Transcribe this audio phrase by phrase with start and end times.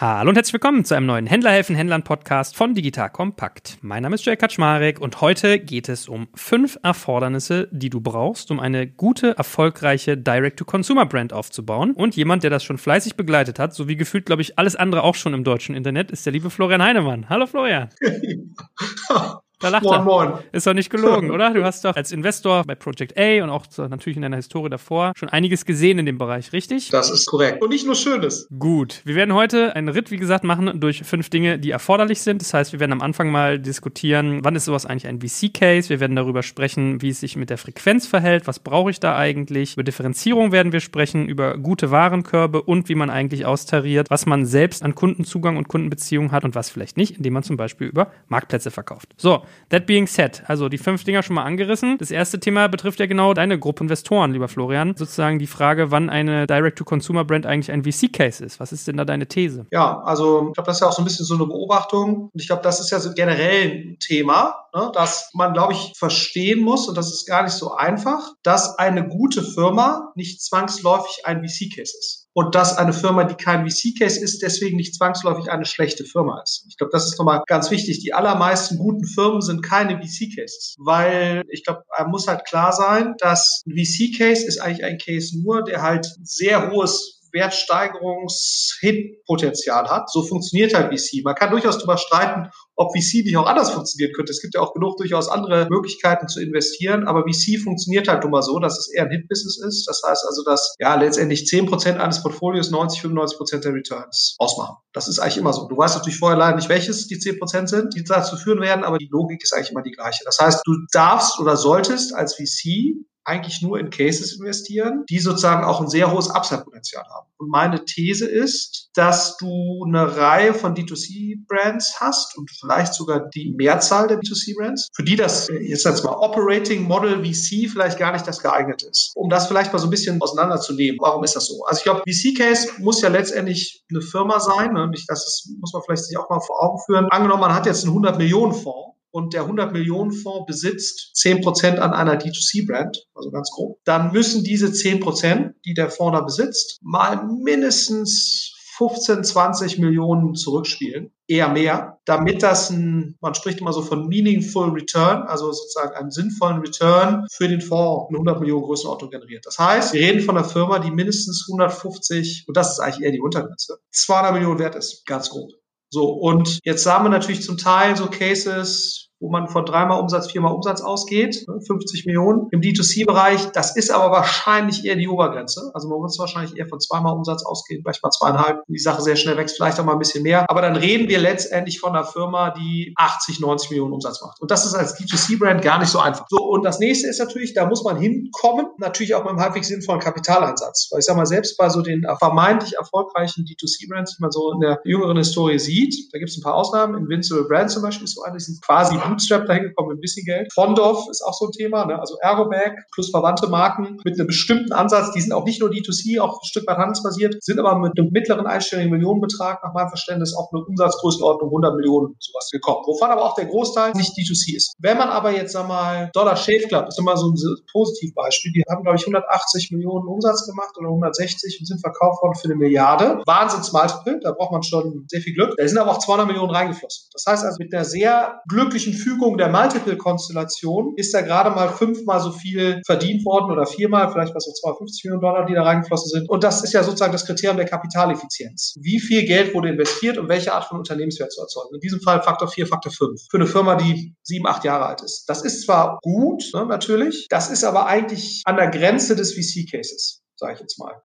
[0.00, 3.78] Hallo und herzlich willkommen zu einem neuen Händlerhelfen Händlern Podcast von Digital Kompakt.
[3.80, 8.52] Mein Name ist Jay Kaczmarek und heute geht es um fünf Erfordernisse, die du brauchst,
[8.52, 11.94] um eine gute, erfolgreiche Direct-to-Consumer-Brand aufzubauen.
[11.94, 15.02] Und jemand, der das schon fleißig begleitet hat, so wie gefühlt, glaube ich, alles andere
[15.02, 17.28] auch schon im deutschen Internet, ist der liebe Florian Heinemann.
[17.28, 17.88] Hallo Florian.
[19.60, 20.04] Da lacht moin, er.
[20.04, 20.32] Moin.
[20.52, 21.50] Ist doch nicht gelogen, oder?
[21.50, 25.12] Du hast doch als Investor bei Project A und auch natürlich in deiner Historie davor
[25.16, 26.90] schon einiges gesehen in dem Bereich, richtig?
[26.90, 27.60] Das ist korrekt.
[27.60, 28.46] Und nicht nur Schönes.
[28.56, 29.00] Gut.
[29.04, 32.40] Wir werden heute einen Ritt, wie gesagt, machen durch fünf Dinge, die erforderlich sind.
[32.40, 35.88] Das heißt, wir werden am Anfang mal diskutieren, wann ist sowas eigentlich ein VC-Case?
[35.88, 38.46] Wir werden darüber sprechen, wie es sich mit der Frequenz verhält.
[38.46, 39.72] Was brauche ich da eigentlich?
[39.72, 44.46] Über Differenzierung werden wir sprechen, über gute Warenkörbe und wie man eigentlich austariert, was man
[44.46, 48.12] selbst an Kundenzugang und Kundenbeziehungen hat und was vielleicht nicht, indem man zum Beispiel über
[48.28, 49.08] Marktplätze verkauft.
[49.16, 51.98] So, That being said, also die fünf Dinger schon mal angerissen.
[51.98, 54.96] Das erste Thema betrifft ja genau deine Gruppe Investoren, lieber Florian.
[54.96, 58.60] Sozusagen die Frage, wann eine Direct-to-Consumer-Brand eigentlich ein VC-Case ist.
[58.60, 59.66] Was ist denn da deine These?
[59.70, 62.30] Ja, also ich glaube, das ist ja auch so ein bisschen so eine Beobachtung.
[62.32, 65.92] Und ich glaube, das ist ja so generell ein Thema, ne, dass man, glaube ich,
[65.96, 71.22] verstehen muss, und das ist gar nicht so einfach, dass eine gute Firma nicht zwangsläufig
[71.24, 75.66] ein VC-Case ist und dass eine Firma, die kein VC-Case ist, deswegen nicht zwangsläufig eine
[75.66, 76.64] schlechte Firma ist.
[76.68, 77.98] Ich glaube, das ist nochmal ganz wichtig.
[77.98, 83.64] Die allermeisten guten Firmen sind keine VC-Cases, weil ich glaube, muss halt klar sein, dass
[83.66, 90.08] ein VC-Case ist eigentlich ein Case nur, der halt sehr hohes Wertsteigerungs-Hit-Potenzial hat.
[90.08, 91.24] So funktioniert halt VC.
[91.24, 94.30] Man kann durchaus darüber streiten, ob VC nicht auch anders funktionieren könnte.
[94.30, 98.30] Es gibt ja auch genug durchaus andere Möglichkeiten zu investieren, aber VC funktioniert halt nun
[98.30, 99.86] mal so, dass es eher ein Hit-Business ist.
[99.88, 104.76] Das heißt also, dass ja letztendlich 10% eines Portfolios 90, 95% der Returns ausmachen.
[104.92, 105.66] Das ist eigentlich immer so.
[105.66, 108.98] Du weißt natürlich vorher leider nicht, welches die 10% sind, die dazu führen werden, aber
[108.98, 110.22] die Logik ist eigentlich immer die gleiche.
[110.24, 115.64] Das heißt, du darfst oder solltest als VC eigentlich nur in Cases investieren, die sozusagen
[115.64, 117.27] auch ein sehr hohes Upside-Potenzial haben.
[117.38, 123.54] Und meine These ist, dass du eine Reihe von D2C-Brands hast und vielleicht sogar die
[123.56, 128.26] Mehrzahl der D2C-Brands, für die das jetzt jetzt mal Operating Model VC vielleicht gar nicht
[128.26, 129.12] das geeignet ist.
[129.14, 130.98] Um das vielleicht mal so ein bisschen auseinanderzunehmen.
[131.00, 131.64] Warum ist das so?
[131.64, 134.72] Also ich glaube, VC-Case muss ja letztendlich eine Firma sein.
[134.72, 134.90] Ne?
[135.06, 137.06] Das muss man vielleicht sich auch mal vor Augen führen.
[137.10, 141.40] Angenommen, man hat jetzt einen 100 Millionen Fonds und der 100 Millionen Fonds besitzt 10
[141.40, 146.18] Prozent an einer D2C-Brand, also ganz grob, dann müssen diese 10 Prozent, die der Fonds
[146.18, 153.60] da besitzt, mal mindestens 15, 20 Millionen zurückspielen, eher mehr, damit das ein, man spricht
[153.60, 158.38] immer so von meaningful return, also sozusagen einen sinnvollen Return für den Fonds eine 100
[158.38, 159.44] Millionen Größenordnung generiert.
[159.46, 163.12] Das heißt, wir reden von einer Firma, die mindestens 150, und das ist eigentlich eher
[163.12, 165.50] die Untergrenze, 200 Millionen wert ist, ganz grob.
[165.90, 170.30] So, und jetzt haben wir natürlich zum Teil so Cases, wo man von dreimal Umsatz,
[170.30, 172.48] viermal Umsatz ausgeht, 50 ne, Millionen.
[172.52, 175.70] Im D2C-Bereich, das ist aber wahrscheinlich eher die Obergrenze.
[175.74, 178.62] Also man muss wahrscheinlich eher von zweimal Umsatz ausgehen, vielleicht mal zweieinhalb.
[178.68, 180.48] Die Sache sehr schnell wächst, vielleicht auch mal ein bisschen mehr.
[180.48, 184.40] Aber dann reden wir letztendlich von einer Firma, die 80, 90 Millionen Umsatz macht.
[184.40, 186.26] Und das ist als D2C-Brand gar nicht so einfach.
[186.28, 189.68] So, und das nächste ist natürlich, da muss man hinkommen, natürlich auch mit einem halbwegs
[189.68, 190.88] sinnvollen Kapitaleinsatz.
[190.90, 194.60] Weil ich sag mal, selbst bei so den vermeintlich erfolgreichen D2C-Brands, die man so in
[194.60, 196.96] der jüngeren Historie sieht, da gibt es ein paar Ausnahmen.
[196.96, 200.00] Invincible Brand zum Beispiel ist so eine, die sind quasi Bootstrap dahin gekommen mit ein
[200.00, 200.52] bisschen Geld.
[200.52, 201.98] Fondorf ist auch so ein Thema, ne?
[201.98, 205.12] also Aerobag plus verwandte Marken mit einem bestimmten Ansatz.
[205.12, 208.10] Die sind auch nicht nur D2C, auch ein Stück weit handelsbasiert, sind aber mit einem
[208.10, 212.84] mittleren einstelligen Millionenbetrag nach meinem Verständnis auf eine Umsatzgrößenordnung 100 Millionen sowas gekommen.
[212.86, 214.74] Wovon aber auch der Großteil nicht D2C ist.
[214.78, 217.36] Wenn man aber jetzt, sag mal, Dollar Shave Club ist immer so ein
[217.72, 218.52] Positivbeispiel.
[218.52, 222.46] Die haben, glaube ich, 180 Millionen Umsatz gemacht oder 160 und sind verkauft worden für
[222.46, 223.22] eine Milliarde.
[223.26, 225.54] Wahnsinns-Multiple, da braucht man schon sehr viel Glück.
[225.56, 227.08] Da sind aber auch 200 Millionen reingeflossen.
[227.12, 232.20] Das heißt also, mit einer sehr glücklichen Fügung der Multiple-Konstellation ist da gerade mal fünfmal
[232.20, 236.10] so viel verdient worden oder viermal, vielleicht was so 250 Millionen Dollar, die da reingeflossen
[236.10, 236.28] sind.
[236.28, 238.74] Und das ist ja sozusagen das Kriterium der Kapitaleffizienz.
[238.80, 241.74] Wie viel Geld wurde investiert und welche Art von Unternehmenswert zu erzeugen?
[241.74, 243.26] In diesem Fall Faktor 4, Faktor 5.
[243.30, 245.24] Für eine Firma, die sieben, acht Jahre alt ist.
[245.28, 250.22] Das ist zwar gut, ne, natürlich, das ist aber eigentlich an der Grenze des VC-Cases,
[250.36, 251.02] sage ich jetzt mal.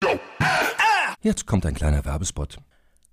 [1.23, 2.59] Jetzt kommt ein kleiner Werbespot.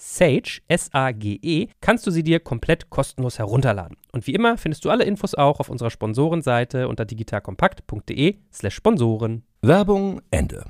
[0.00, 3.98] Sage, S-A-G-E, kannst du sie dir komplett kostenlos herunterladen.
[4.12, 9.44] Und wie immer findest du alle Infos auch auf unserer Sponsorenseite unter digitalkompakt.de slash Sponsoren.
[9.60, 10.64] Werbung Ende.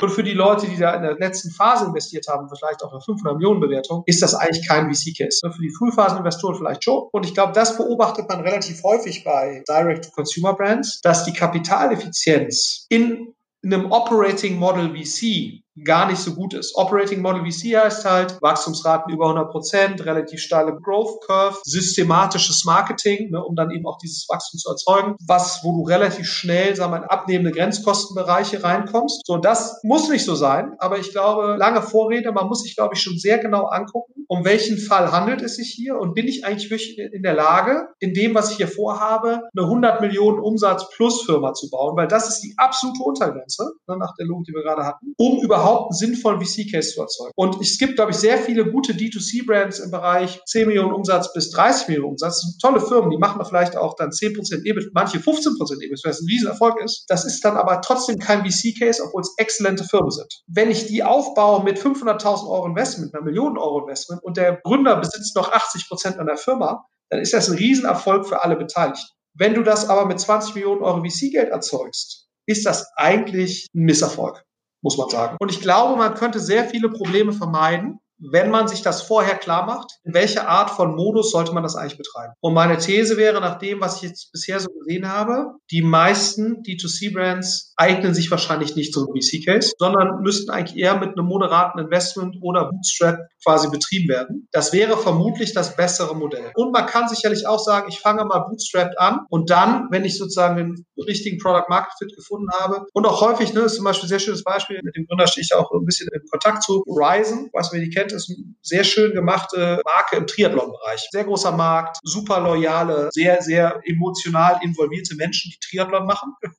[0.00, 3.02] Und für die Leute, die da in der letzten Phase investiert haben, vielleicht auch eine
[3.02, 5.40] 500 Millionen Bewertung, ist das eigentlich kein VC-Case.
[5.42, 7.08] Für die Frühphaseninvestoren vielleicht schon.
[7.12, 13.92] Und ich glaube, das beobachtet man relativ häufig bei Direct-to-Consumer-Brands, dass die Kapitaleffizienz in einem
[13.92, 16.74] Operating Model VC gar nicht so gut ist.
[16.76, 23.30] Operating Model VC heißt halt Wachstumsraten über 100 Prozent, relativ steile Growth Curve, systematisches Marketing,
[23.30, 26.92] ne, um dann eben auch dieses Wachstum zu erzeugen, was, wo du relativ schnell, sagen
[26.92, 29.22] wir, in abnehmende Grenzkostenbereiche reinkommst.
[29.26, 32.94] So, das muss nicht so sein, aber ich glaube, lange Vorrede, man muss sich, glaube
[32.94, 36.44] ich, schon sehr genau angucken, um welchen Fall handelt es sich hier und bin ich
[36.44, 40.88] eigentlich wirklich in der Lage, in dem, was ich hier vorhabe, eine 100 Millionen Umsatz
[40.94, 44.52] plus Firma zu bauen, weil das ist die absolute Untergrenze, ne, nach der Logik, die
[44.54, 47.32] wir gerade hatten, um überhaupt einen sinnvollen VC-Case zu erzeugen.
[47.34, 51.50] Und es gibt, glaube ich, sehr viele gute D2C-Brands im Bereich 10 Millionen Umsatz bis
[51.50, 52.56] 30 Millionen Umsatz.
[52.58, 56.80] Tolle Firmen, die machen vielleicht auch dann 10% EBIT, manche 15% EBIT, was ein Riesenerfolg
[56.84, 57.04] ist.
[57.08, 60.42] Das ist dann aber trotzdem kein VC-Case, obwohl es exzellente Firmen sind.
[60.46, 64.96] Wenn ich die aufbaue mit 500.000 Euro Investment, einer Million Euro Investment und der Gründer
[64.96, 69.08] besitzt noch 80 Prozent an der Firma, dann ist das ein Riesenerfolg für alle Beteiligten.
[69.34, 74.44] Wenn du das aber mit 20 Millionen Euro VC-Geld erzeugst, ist das eigentlich ein Misserfolg
[74.82, 75.36] muss man sagen.
[75.40, 79.66] Und ich glaube, man könnte sehr viele Probleme vermeiden, wenn man sich das vorher klar
[79.66, 82.34] macht, in welcher Art von Modus sollte man das eigentlich betreiben.
[82.40, 86.62] Und meine These wäre, nach dem, was ich jetzt bisher so gesehen habe, die meisten
[86.62, 92.36] D2C-Brands eignen sich wahrscheinlich nicht zum VC-Case, sondern müssten eigentlich eher mit einem moderaten Investment
[92.42, 94.48] oder Bootstrap quasi betrieben werden.
[94.52, 96.52] Das wäre vermutlich das bessere Modell.
[96.54, 100.18] Und man kann sicherlich auch sagen, ich fange mal Bootstrap an und dann, wenn ich
[100.18, 104.06] sozusagen den richtigen Product Market Fit gefunden habe und auch häufig, ne, ist zum Beispiel
[104.06, 106.84] ein sehr schönes Beispiel, mit dem Gründer stehe ich auch ein bisschen in Kontakt zu
[106.86, 111.08] Ryzen, was wir die kennt, ist eine sehr schön gemachte Marke im Triathlon-Bereich.
[111.10, 116.34] Sehr großer Markt, super loyale, sehr, sehr emotional involvierte Menschen, die Triathlon machen.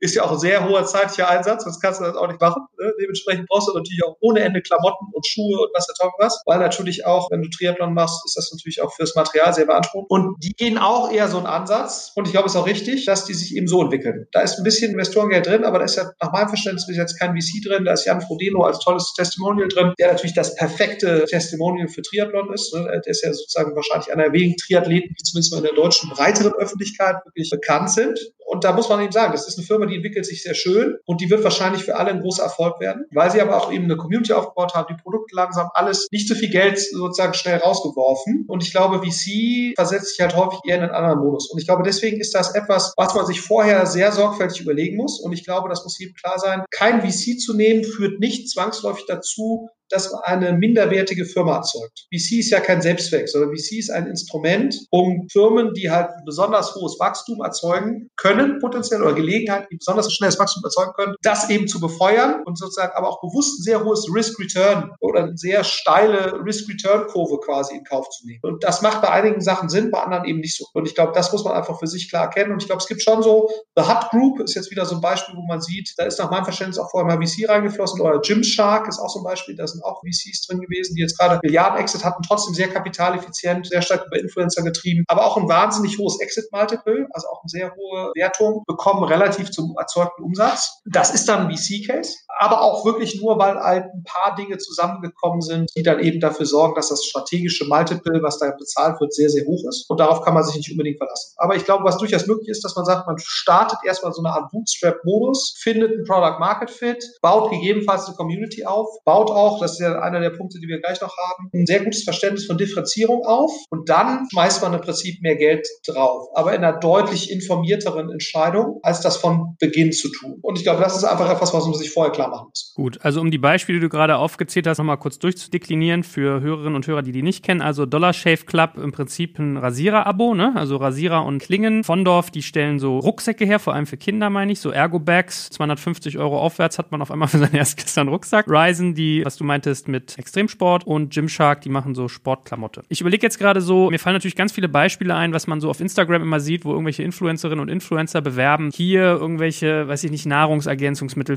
[0.00, 2.62] ist ja auch ein sehr hoher zeitlicher Einsatz, sonst kannst du das auch nicht machen.
[2.78, 2.92] Ne?
[3.00, 6.42] Dementsprechend brauchst du natürlich auch ohne Ende Klamotten und Schuhe und was der Teufel was,
[6.46, 10.10] weil natürlich auch, wenn du Triathlon machst, ist das natürlich auch fürs Material sehr beanspruchend.
[10.10, 13.06] Und die gehen auch eher so einen Ansatz und ich glaube, es ist auch richtig,
[13.06, 14.26] dass die sich eben so entwickeln.
[14.32, 17.18] Da ist ein bisschen Investorengeld drin, aber da ist ja nach meinem Verständnis bis jetzt
[17.18, 21.24] kein VC drin, da ist Jan Frodeno als tolles Testimonial drin, der natürlich das perfekte
[21.24, 22.74] Testimonial für Triathlon ist.
[22.74, 22.84] Ne?
[22.84, 26.10] Der ist ja sozusagen wahrscheinlich einer der wenigen Triathleten, die zumindest mal in der deutschen
[26.10, 28.18] breiteren Öffentlichkeit wirklich bekannt sind.
[28.46, 30.96] Und da muss man eben sagen, das ist eine Firma, die entwickelt sich sehr schön
[31.04, 33.84] und die wird wahrscheinlich für alle ein großer Erfolg werden, weil sie aber auch eben
[33.84, 38.46] eine Community aufgebaut haben, die Produkte langsam alles, nicht so viel Geld sozusagen schnell rausgeworfen.
[38.48, 41.50] Und ich glaube, VC versetzt sich halt häufig eher in einen anderen Modus.
[41.50, 45.20] Und ich glaube, deswegen ist das etwas, was man sich vorher sehr sorgfältig überlegen muss.
[45.20, 46.64] Und ich glaube, das muss jedem klar sein.
[46.70, 52.06] Kein VC zu nehmen führt nicht zwangsläufig dazu, dass man eine minderwertige Firma erzeugt.
[52.12, 56.74] VC ist ja kein Selbstzweck, sondern VC ist ein Instrument, um Firmen, die halt besonders
[56.74, 61.68] hohes Wachstum erzeugen können, potenziell oder Gelegenheit, die besonders schnelles Wachstum erzeugen können, das eben
[61.68, 66.32] zu befeuern und sozusagen aber auch bewusst ein sehr hohes Risk-Return oder eine sehr steile
[66.44, 68.40] Risk-Return-Kurve quasi in Kauf zu nehmen.
[68.42, 70.66] Und das macht bei einigen Sachen Sinn, bei anderen eben nicht so.
[70.74, 72.52] Und ich glaube, das muss man einfach für sich klar erkennen.
[72.52, 75.00] Und ich glaube, es gibt schon so, The Hut Group ist jetzt wieder so ein
[75.00, 78.20] Beispiel, wo man sieht, da ist nach meinem Verständnis auch vorher mal VC reingeflossen oder
[78.20, 81.40] Gymshark ist auch so ein Beispiel, da sind auch VCs drin gewesen, die jetzt gerade
[81.42, 86.20] Milliarden-Exit hatten, trotzdem sehr kapitaleffizient, sehr stark über Influencer getrieben, aber auch ein wahnsinnig hohes
[86.20, 90.80] Exit-Multiple, also auch eine sehr hohe Wertung, bekommen relativ zum erzeugten Umsatz.
[90.84, 95.40] Das ist dann ein VC-Case, aber auch wirklich nur, weil halt ein paar Dinge zusammengekommen
[95.40, 99.28] sind, die dann eben dafür sorgen, dass das strategische Multiple, was da bezahlt wird, sehr,
[99.28, 99.86] sehr hoch ist.
[99.88, 101.34] Und darauf kann man sich nicht unbedingt verlassen.
[101.36, 104.32] Aber ich glaube, was durchaus möglich ist, dass man sagt, man startet erstmal so eine
[104.32, 109.98] Art Bootstrap-Modus, findet einen Product-Market-Fit, baut gegebenenfalls eine Community auf, baut auch, das ist ja
[110.00, 113.50] einer der Punkte, die wir gleich noch haben, ein sehr gutes Verständnis von Differenzierung auf
[113.70, 118.78] und dann schmeißt man im Prinzip mehr Geld drauf, aber in einer deutlich informierteren Entscheidung,
[118.82, 120.38] als das von Beginn zu tun.
[120.42, 122.72] Und ich glaube, das ist einfach etwas, was man sich vorher klar machen muss.
[122.74, 126.74] Gut, also um die Beispiele, die du gerade aufgezählt hast, nochmal kurz durchzudeklinieren für Hörerinnen
[126.74, 127.60] und Hörer, die die nicht kennen.
[127.60, 130.52] Also Dollar Shave Club im Prinzip ein Rasierer-Abo, ne?
[130.54, 131.84] also Rasierer und Klingen.
[131.84, 135.50] Vondorf, die stellen so Rucksäcke her, vor allem für Kinder, meine ich, so Ergo-Bags.
[135.50, 137.54] 250 Euro aufwärts hat man auf einmal für seinen
[137.96, 138.46] einen Rucksack.
[138.48, 142.82] Ryzen, die, was du meintest, mit Extremsport und Gymshark, die machen so Sportklamotte.
[142.88, 145.70] Ich überlege jetzt gerade so, mir fallen natürlich ganz viele Beispiele ein, was man so
[145.70, 148.70] auf Instagram immer sieht, wo irgendwelche Influencerinnen und Influencer bewerben.
[148.74, 151.36] Hier irgendwelche, weiß ich nicht, Nahrungsergänzungsmittel,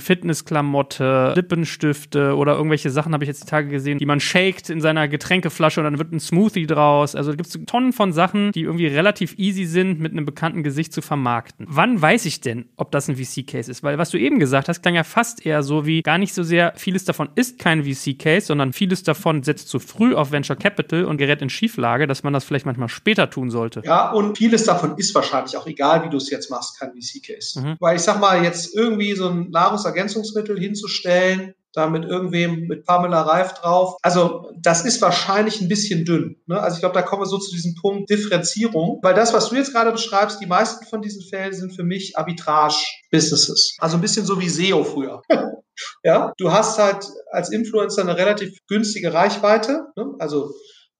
[0.81, 4.81] Fitnessklamotte, Lippenstifte oder irgendwelche Sachen habe ich jetzt die Tage gesehen, die man shakt in
[4.81, 7.15] seiner Getränkeflasche und dann wird ein Smoothie draus.
[7.15, 10.63] Also da gibt es Tonnen von Sachen, die irgendwie relativ easy sind, mit einem bekannten
[10.63, 11.65] Gesicht zu vermarkten.
[11.69, 13.83] Wann weiß ich denn, ob das ein VC-Case ist?
[13.83, 16.43] Weil was du eben gesagt hast, klang ja fast eher so wie gar nicht so
[16.43, 21.05] sehr, vieles davon ist kein VC-Case, sondern vieles davon setzt zu früh auf Venture Capital
[21.05, 23.81] und gerät in Schieflage, dass man das vielleicht manchmal später tun sollte.
[23.85, 27.59] Ja, und vieles davon ist wahrscheinlich auch egal, wie du es jetzt machst, kein VC-Case.
[27.59, 27.75] Mhm.
[27.79, 33.21] Weil ich sag mal, jetzt irgendwie so ein Nahrungsergänzungsmittel hinzustellen, da mit irgendwem, mit Pamela
[33.21, 33.95] Reif drauf.
[34.01, 36.35] Also das ist wahrscheinlich ein bisschen dünn.
[36.45, 36.59] Ne?
[36.59, 39.55] Also ich glaube, da kommen wir so zu diesem Punkt Differenzierung, weil das, was du
[39.55, 43.77] jetzt gerade beschreibst, die meisten von diesen Fällen sind für mich Arbitrage-Businesses.
[43.79, 45.21] Also ein bisschen so wie SEO früher.
[46.03, 49.85] ja, du hast halt als Influencer eine relativ günstige Reichweite.
[49.95, 50.07] Ne?
[50.19, 50.51] Also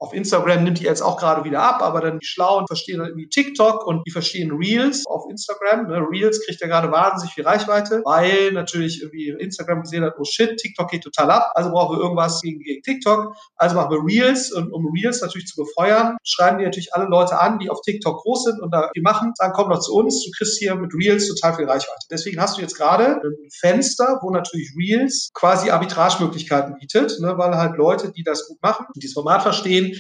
[0.02, 3.10] auf Instagram nimmt die jetzt auch gerade wieder ab, aber dann die Schlauen verstehen dann
[3.10, 5.88] irgendwie TikTok und die verstehen Reels auf Instagram.
[5.88, 6.04] Ne?
[6.10, 10.58] Reels kriegt ja gerade wahnsinnig viel Reichweite, weil natürlich irgendwie Instagram gesehen hat, oh shit,
[10.58, 13.36] TikTok geht total ab, also brauchen wir irgendwas gegen, gegen TikTok.
[13.58, 17.40] Also machen wir Reels und um Reels natürlich zu befeuern, schreiben die natürlich alle Leute
[17.40, 20.26] an, die auf TikTok groß sind und da die machen, sagen, komm doch zu uns,
[20.26, 22.08] du kriegst hier mit Reels total viel Reichweite.
[22.10, 27.38] Deswegen hast du jetzt gerade ein Fenster, wo natürlich Reels quasi Arbitragemöglichkeiten bietet, ne?
[27.38, 29.91] weil halt Leute, die das gut machen, die das Format verstehen,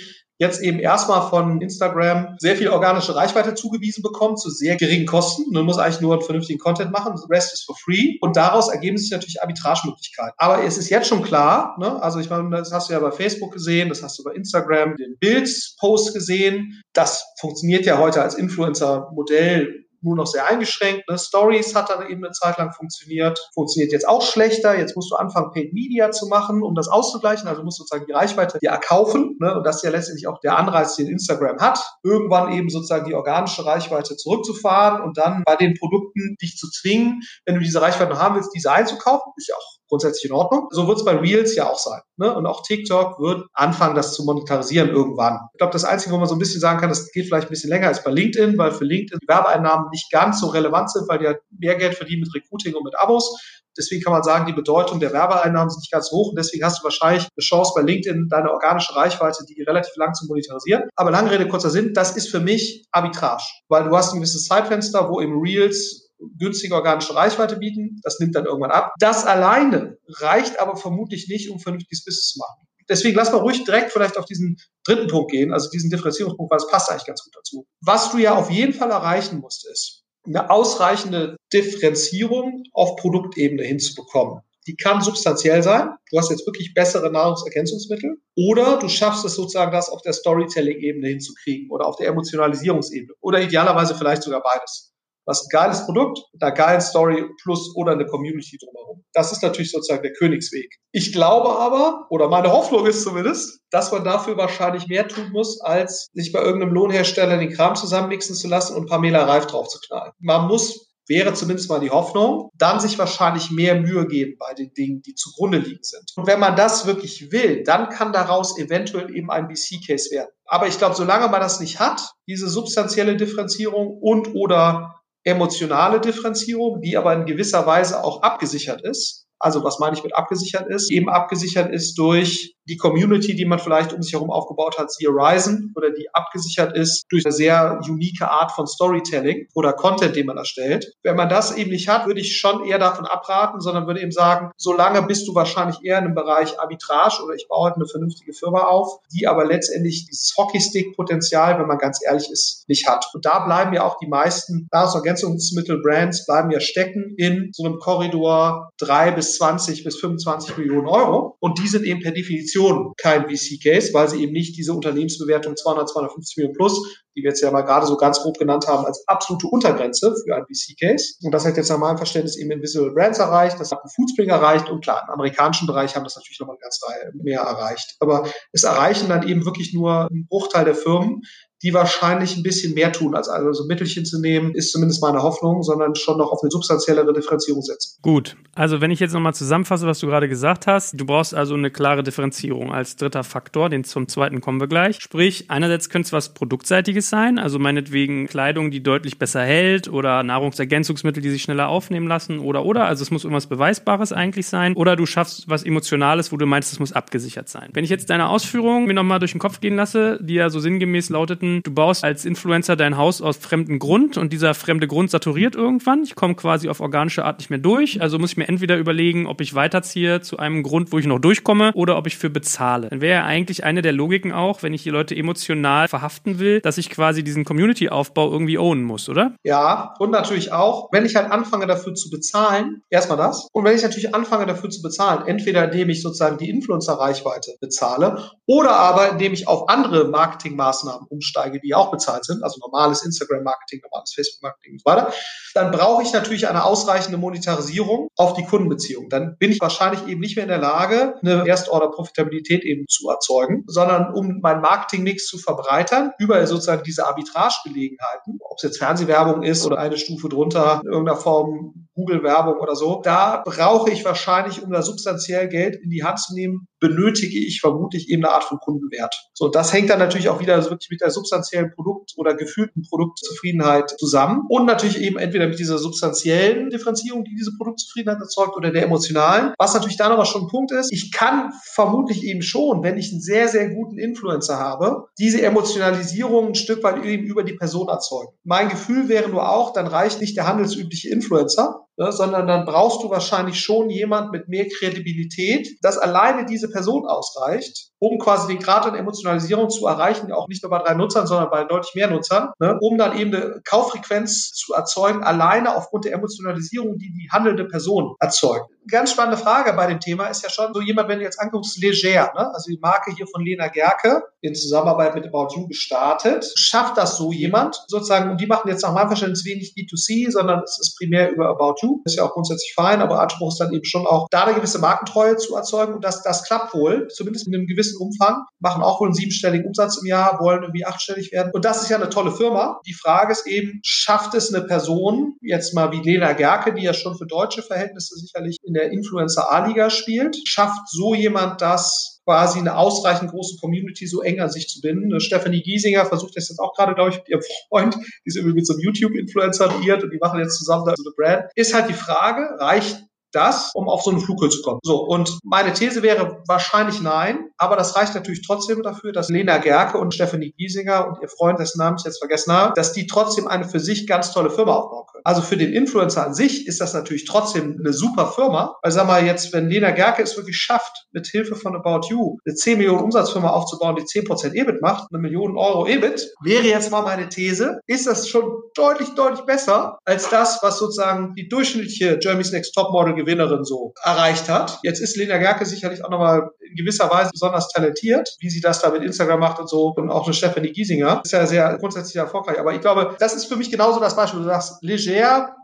[0.41, 5.43] jetzt eben erstmal von Instagram sehr viel organische Reichweite zugewiesen bekommt zu sehr geringen Kosten.
[5.51, 7.15] Man muss eigentlich nur einen vernünftigen Content machen.
[7.15, 8.17] The rest is for free.
[8.21, 10.33] Und daraus ergeben sich natürlich Arbitragemöglichkeiten.
[10.37, 12.01] Aber es ist jetzt schon klar, ne?
[12.01, 14.95] also ich meine, das hast du ja bei Facebook gesehen, das hast du bei Instagram,
[14.95, 16.81] den Bild-Post gesehen.
[16.93, 21.07] Das funktioniert ja heute als Influencer-Modell nur noch sehr eingeschränkt.
[21.09, 21.17] Ne?
[21.17, 24.77] Stories hat dann eben eine Zeit lang funktioniert, funktioniert jetzt auch schlechter.
[24.77, 27.47] Jetzt musst du anfangen, Paid Media zu machen, um das auszugleichen.
[27.47, 29.37] Also musst du sozusagen die Reichweite dir erkaufen.
[29.39, 29.55] Ne?
[29.55, 33.15] Und das ist ja letztendlich auch der Anreiz, den Instagram hat, irgendwann eben sozusagen die
[33.15, 38.11] organische Reichweite zurückzufahren und dann bei den Produkten dich zu zwingen, wenn du diese Reichweite
[38.11, 39.31] noch haben willst, diese einzukaufen.
[39.37, 40.67] Ist ja auch grundsätzlich in Ordnung.
[40.71, 41.99] So wird es bei Reels ja auch sein.
[42.15, 42.33] Ne?
[42.33, 45.39] Und auch TikTok wird anfangen, das zu monetarisieren irgendwann.
[45.53, 47.51] Ich glaube, das Einzige, wo man so ein bisschen sagen kann, das geht vielleicht ein
[47.51, 51.09] bisschen länger, ist bei LinkedIn, weil für LinkedIn die Werbeeinnahmen nicht ganz so relevant sind,
[51.09, 53.37] weil die ja mehr Geld verdienen mit Recruiting und mit Abos.
[53.77, 56.79] Deswegen kann man sagen, die Bedeutung der Werbeeinnahmen ist nicht ganz hoch und deswegen hast
[56.79, 60.83] du wahrscheinlich eine Chance bei LinkedIn, deine organische Reichweite, die relativ lang zu monetarisieren.
[60.95, 64.45] Aber lange Rede, kurzer Sinn, das ist für mich Arbitrage, weil du hast ein gewisses
[64.45, 66.00] Zeitfenster, wo im Reels
[66.37, 67.99] günstige organische Reichweite bieten.
[68.03, 68.93] Das nimmt dann irgendwann ab.
[68.99, 72.67] Das alleine reicht aber vermutlich nicht, um vernünftiges Business zu machen.
[72.89, 76.57] Deswegen lass mal ruhig direkt vielleicht auf diesen dritten Punkt gehen, also diesen Differenzierungspunkt, weil
[76.57, 77.65] es passt eigentlich ganz gut dazu.
[77.79, 84.41] Was du ja auf jeden Fall erreichen musst, ist eine ausreichende Differenzierung auf Produktebene hinzubekommen.
[84.67, 85.89] Die kann substanziell sein.
[86.11, 88.17] Du hast jetzt wirklich bessere Nahrungsergänzungsmittel.
[88.35, 93.13] Oder du schaffst es sozusagen, das auf der Storytelling-Ebene hinzukriegen oder auf der Emotionalisierungsebene.
[93.21, 94.93] Oder idealerweise vielleicht sogar beides.
[95.25, 99.03] Was ein geiles Produkt, mit einer geilen Story plus oder eine Community drumherum.
[99.13, 100.77] Das ist natürlich sozusagen der Königsweg.
[100.91, 105.61] Ich glaube aber, oder meine Hoffnung ist zumindest, dass man dafür wahrscheinlich mehr tun muss,
[105.61, 109.79] als sich bei irgendeinem Lohnhersteller den Kram zusammenmixen zu lassen und Pamela Reif drauf zu
[109.79, 110.11] knallen.
[110.19, 114.73] Man muss wäre zumindest mal die Hoffnung, dann sich wahrscheinlich mehr Mühe geben bei den
[114.73, 116.09] Dingen, die zugrunde liegen sind.
[116.15, 120.29] Und wenn man das wirklich will, dann kann daraus eventuell eben ein BC-Case werden.
[120.45, 126.81] Aber ich glaube, solange man das nicht hat, diese substanzielle Differenzierung und oder emotionale Differenzierung,
[126.81, 129.27] die aber in gewisser Weise auch abgesichert ist.
[129.39, 130.91] Also was meine ich mit abgesichert ist?
[130.91, 135.07] Eben abgesichert ist durch die Community, die man vielleicht um sich herum aufgebaut hat, sie
[135.07, 140.27] Horizon, oder die abgesichert ist durch eine sehr unique Art von Storytelling oder Content, den
[140.27, 140.93] man erstellt.
[141.03, 144.11] Wenn man das eben nicht hat, würde ich schon eher davon abraten, sondern würde eben
[144.11, 147.87] sagen, solange bist du wahrscheinlich eher in einem Bereich Arbitrage oder ich baue halt eine
[147.87, 153.07] vernünftige Firma auf, die aber letztendlich dieses Hockeystick-Potenzial, wenn man ganz ehrlich ist, nicht hat.
[153.13, 158.69] Und da bleiben ja auch die meisten Nahrungsergänzungsmittel-Brands bleiben ja stecken in so einem Korridor
[158.77, 161.35] drei bis 20 bis 25 Millionen Euro.
[161.39, 165.55] Und die sind eben per Definition Definition kein VC-Case, weil sie eben nicht diese Unternehmensbewertung
[165.55, 168.85] 200, 250 Millionen plus, die wir jetzt ja mal gerade so ganz grob genannt haben,
[168.85, 171.15] als absolute Untergrenze für ein VC-Case.
[171.23, 174.29] Und das hat jetzt nach meinem Verständnis eben in Visual Brands erreicht, das hat Foodspring
[174.29, 177.95] erreicht und klar, im amerikanischen Bereich haben das natürlich nochmal eine mehr erreicht.
[177.99, 181.21] Aber es erreichen dann eben wirklich nur einen Bruchteil der Firmen,
[181.63, 185.21] die wahrscheinlich ein bisschen mehr tun, als also so Mittelchen zu nehmen, ist zumindest meine
[185.21, 187.99] Hoffnung, sondern schon noch auf eine substanziellere Differenzierung setzen.
[188.01, 191.53] Gut, also wenn ich jetzt nochmal zusammenfasse, was du gerade gesagt hast, du brauchst also
[191.53, 194.99] eine klare Differenzierung als dritter Faktor, den zum zweiten kommen wir gleich.
[194.99, 200.23] Sprich, einerseits könnte es was Produktseitiges sein, also meinetwegen Kleidung, die deutlich besser hält oder
[200.23, 204.73] Nahrungsergänzungsmittel, die sich schneller aufnehmen lassen oder oder, also es muss irgendwas Beweisbares eigentlich sein
[204.73, 207.69] oder du schaffst was Emotionales, wo du meinst, es muss abgesichert sein.
[207.73, 210.59] Wenn ich jetzt deine Ausführungen mir nochmal durch den Kopf gehen lasse, die ja so
[210.59, 215.11] sinngemäß lauteten, du baust als Influencer dein Haus aus fremdem Grund und dieser fremde Grund
[215.11, 218.47] saturiert irgendwann, ich komme quasi auf organische Art nicht mehr durch, also muss ich mir
[218.47, 222.17] entweder überlegen, ob ich weiterziehe zu einem Grund, wo ich noch durchkomme oder ob ich
[222.17, 222.89] für bezahle.
[222.89, 226.61] Dann wäre ja eigentlich eine der Logiken auch, wenn ich die Leute emotional verhaften will,
[226.61, 229.35] dass ich quasi diesen Community-Aufbau irgendwie ownen muss, oder?
[229.43, 233.47] Ja, und natürlich auch, wenn ich halt anfange dafür zu bezahlen, erstmal das.
[233.51, 238.31] Und wenn ich natürlich anfange dafür zu bezahlen, entweder indem ich sozusagen die Influencer-Reichweite bezahle
[238.45, 243.81] oder aber indem ich auf andere Marketingmaßnahmen umsteige, die auch bezahlt sind, also normales Instagram-Marketing,
[243.83, 245.13] normales Facebook-Marketing und so weiter,
[245.53, 249.09] dann brauche ich natürlich eine ausreichende Monetarisierung auf die Kundenbeziehung.
[249.09, 253.63] Dann bin ich wahrscheinlich eben nicht mehr in der Lage, eine Erstorder-Profitabilität eben zu erzeugen,
[253.67, 259.65] sondern um meinen Marketingmix zu verbreitern über sozusagen diese Arbitragegelegenheiten, ob es jetzt Fernsehwerbung ist
[259.65, 264.71] oder eine Stufe drunter in irgendeiner Form Google-Werbung oder so, da brauche ich wahrscheinlich, um
[264.71, 268.57] da substanziell Geld in die Hand zu nehmen, benötige ich vermutlich eben eine Art von
[268.57, 269.15] Kundenwert.
[269.33, 273.93] So, das hängt dann natürlich auch wieder wirklich mit der substanziellen Produkt- oder gefühlten Produktzufriedenheit
[273.99, 278.83] zusammen und natürlich eben entweder mit dieser substanziellen Differenzierung, die diese Produktzufriedenheit erzeugt oder der
[278.83, 279.53] emotionalen.
[279.59, 283.11] Was natürlich dann aber schon ein Punkt ist, ich kann vermutlich eben schon, wenn ich
[283.11, 287.89] einen sehr, sehr guten Influencer habe, diese Emotionalisierung ein Stück weit eben über die Person
[287.89, 288.31] erzeugen.
[288.43, 293.03] Mein Gefühl wäre nur auch, dann reicht nicht der handelsübliche Influencer, ne, sondern dann brauchst
[293.03, 298.59] du wahrscheinlich schon jemand mit mehr Kredibilität, dass alleine diese Person ausreicht, um quasi den
[298.61, 302.09] Grad an Emotionalisierung zu erreichen, auch nicht nur bei drei Nutzern, sondern bei deutlich mehr
[302.09, 307.29] Nutzern, ne, um dann eben eine Kauffrequenz zu erzeugen, alleine aufgrund der Emotionalisierung, die die
[307.31, 308.65] handelnde Person erzeugt.
[308.87, 311.79] Ganz spannende Frage bei dem Thema ist ja schon so jemand, wenn du jetzt anguckst,
[311.79, 312.51] Leger, ne?
[312.51, 316.51] also die Marke hier von Lena Gerke, in Zusammenarbeit mit About You gestartet.
[316.55, 320.63] Schafft das so jemand sozusagen, und die machen jetzt nach meinem Verständnis wenig B2C, sondern
[320.63, 323.73] es ist primär über About You, ist ja auch grundsätzlich fein, aber Anspruch ist dann
[323.73, 325.93] eben schon auch, da eine gewisse Markentreue zu erzeugen.
[325.93, 329.67] Und das, das klappt wohl, zumindest in einem gewissen Umfang, machen auch wohl einen siebenstelligen
[329.67, 331.51] Umsatz im Jahr, wollen irgendwie achtstellig werden.
[331.53, 332.79] Und das ist ja eine tolle Firma.
[332.85, 336.93] Die Frage ist eben, schafft es eine Person, jetzt mal wie Lena Gerke, die ja
[336.93, 342.59] schon für deutsche Verhältnisse sicherlich in der Influencer A-Liga spielt, schafft so jemand das, quasi
[342.59, 345.19] eine ausreichend große Community so eng an sich zu binden.
[345.19, 348.55] Stephanie Giesinger versucht das jetzt auch gerade, glaube ich, mit ihrem Freund, die ist irgendwie
[348.55, 351.51] mit so einem YouTube-Influencer liiert und die machen jetzt zusammen so eine Brand.
[351.55, 354.79] Ist halt die Frage, reicht das, um auf so eine Flughöhe zu kommen.
[354.83, 359.57] So, und meine These wäre wahrscheinlich nein, aber das reicht natürlich trotzdem dafür, dass Lena
[359.57, 363.07] Gerke und Stephanie Giesinger und ihr Freund, dessen Namen ich jetzt vergessen habe, dass die
[363.07, 365.07] trotzdem eine für sich ganz tolle Firma aufbauen.
[365.23, 369.07] Also für den Influencer an sich ist das natürlich trotzdem eine super Firma, weil sag
[369.07, 372.77] mal jetzt, wenn Lena Gerke es wirklich schafft, mit Hilfe von About You eine 10
[372.77, 377.29] Millionen Umsatzfirma aufzubauen, die 10% EBIT macht, eine Million Euro EBIT, wäre jetzt mal meine
[377.29, 378.43] These, ist das schon
[378.75, 384.49] deutlich, deutlich besser als das, was sozusagen die durchschnittliche Germany's Next Topmodel Gewinnerin so erreicht
[384.49, 384.79] hat.
[384.83, 388.81] Jetzt ist Lena Gerke sicherlich auch nochmal in gewisser Weise besonders talentiert, wie sie das
[388.81, 389.93] da mit Instagram macht und so.
[389.95, 392.59] Und auch eine Stephanie Giesinger ist ja sehr grundsätzlich erfolgreich.
[392.59, 394.39] Aber ich glaube, das ist für mich genauso das Beispiel.
[394.39, 395.10] Du sagst, Leger,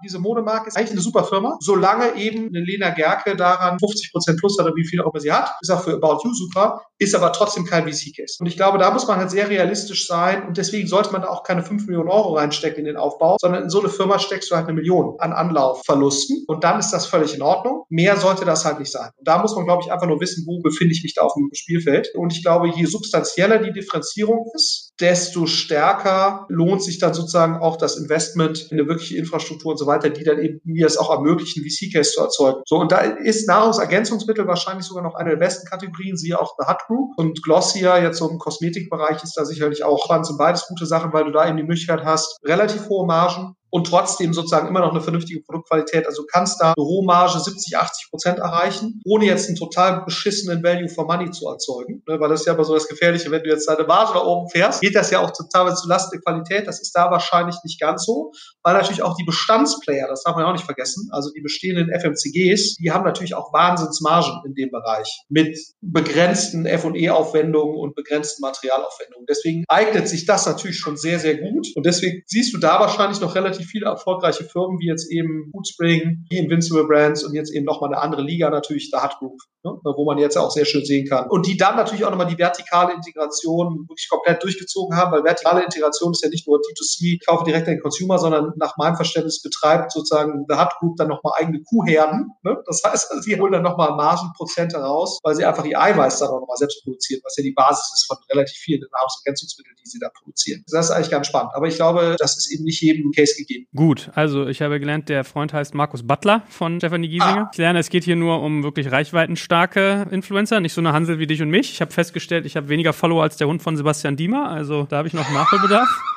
[0.04, 4.40] diese Modemarke, ist eigentlich eine super Firma, solange eben eine Lena Gerke daran 50 Prozent
[4.40, 5.52] plus hat oder wie viel auch immer sie hat.
[5.62, 8.38] Ist auch für About You super, ist aber trotzdem kein VC-Case.
[8.40, 11.30] Und ich glaube, da muss man halt sehr realistisch sein und deswegen sollte man da
[11.30, 14.52] auch keine 5 Millionen Euro reinstecken in den Aufbau, sondern in so eine Firma steckst
[14.52, 17.84] du halt eine Million an Anlaufverlusten und dann ist das völlig in Ordnung.
[17.90, 19.10] Mehr sollte das halt nicht sein.
[19.18, 21.34] Und da muss man, glaube ich, einfach nur wissen, wo befinde ich mich da auf
[21.34, 22.10] dem Spielfeld.
[22.16, 27.78] Und ich glaube, je substanzieller die Differenzierung ist, desto stärker lohnt sich dann sozusagen auch
[27.78, 31.12] das Investment in eine wirkliche Infrastruktur und so weiter, die dann eben mir es auch
[31.12, 32.62] ermöglichen, VC-Case zu erzeugen.
[32.66, 36.68] So, und da ist Nahrungsergänzungsmittel wahrscheinlich sogar noch eine der besten Kategorien, siehe auch The
[36.68, 37.12] Hut Group.
[37.18, 41.14] Und Glossier jetzt so im Kosmetikbereich ist da sicherlich auch spannend, sind beides gute Sachen,
[41.14, 44.90] weil du da eben die Möglichkeit hast, relativ hohe Margen und trotzdem sozusagen immer noch
[44.90, 46.08] eine vernünftige Produktqualität.
[46.08, 50.64] Also du kannst da eine Rohmarge 70, 80 Prozent erreichen, ohne jetzt einen total beschissenen
[50.64, 52.02] Value for Money zu erzeugen.
[52.08, 54.26] Ne, weil das ist ja aber so das Gefährliche, wenn du jetzt deine Marge da
[54.26, 56.66] oben fährst, geht das ja auch total zu Lasten der Qualität.
[56.66, 58.32] Das ist da wahrscheinlich nicht ganz so,
[58.64, 61.92] weil natürlich auch die Bestandsplayer, das darf man ja auch nicht vergessen, also die bestehenden
[61.92, 69.28] FMCGs, die haben natürlich auch Wahnsinnsmargen in dem Bereich mit begrenzten F&E-Aufwendungen und begrenzten Materialaufwendungen.
[69.30, 71.68] Deswegen eignet sich das natürlich schon sehr, sehr gut.
[71.76, 76.26] Und deswegen siehst du da wahrscheinlich noch relativ viele erfolgreiche Firmen, wie jetzt eben Foodspring,
[76.32, 79.40] die Invincible Brands und jetzt eben nochmal eine andere Liga natürlich, The Hut Group.
[79.64, 79.94] ne?
[79.96, 81.30] wo man jetzt auch sehr schön sehen kann.
[81.30, 85.64] Und die dann natürlich auch nochmal die vertikale Integration wirklich komplett durchgezogen haben, weil vertikale
[85.64, 88.96] Integration ist ja nicht nur D2C, ich kaufe direkt an den Consumer, sondern nach meinem
[88.96, 92.32] Verständnis betreibt sozusagen The Hut Group dann nochmal eigene Kuhherden.
[92.44, 92.58] Ne?
[92.66, 96.42] Das heißt, also holen dann nochmal Margenprozente raus, weil sie einfach ihr Eiweiß dann auch
[96.42, 100.10] nochmal selbst produzieren, was ja die Basis ist von relativ vielen Nahrungsergänzungsmitteln, die sie da
[100.10, 100.64] produzieren.
[100.72, 101.52] Das ist eigentlich ganz spannend.
[101.54, 103.47] Aber ich glaube, das ist eben nicht jedem Case gegeben.
[103.76, 107.46] Gut, also ich habe gelernt, der Freund heißt Markus Butler von Stephanie Giesinger.
[107.46, 107.50] Ah.
[107.52, 111.28] Ich lerne, es geht hier nur um wirklich reichweitenstarke Influencer, nicht so eine Hansel wie
[111.28, 111.72] dich und mich.
[111.72, 114.98] Ich habe festgestellt, ich habe weniger Follower als der Hund von Sebastian Diemer, also da
[114.98, 116.17] habe ich noch Nachholbedarf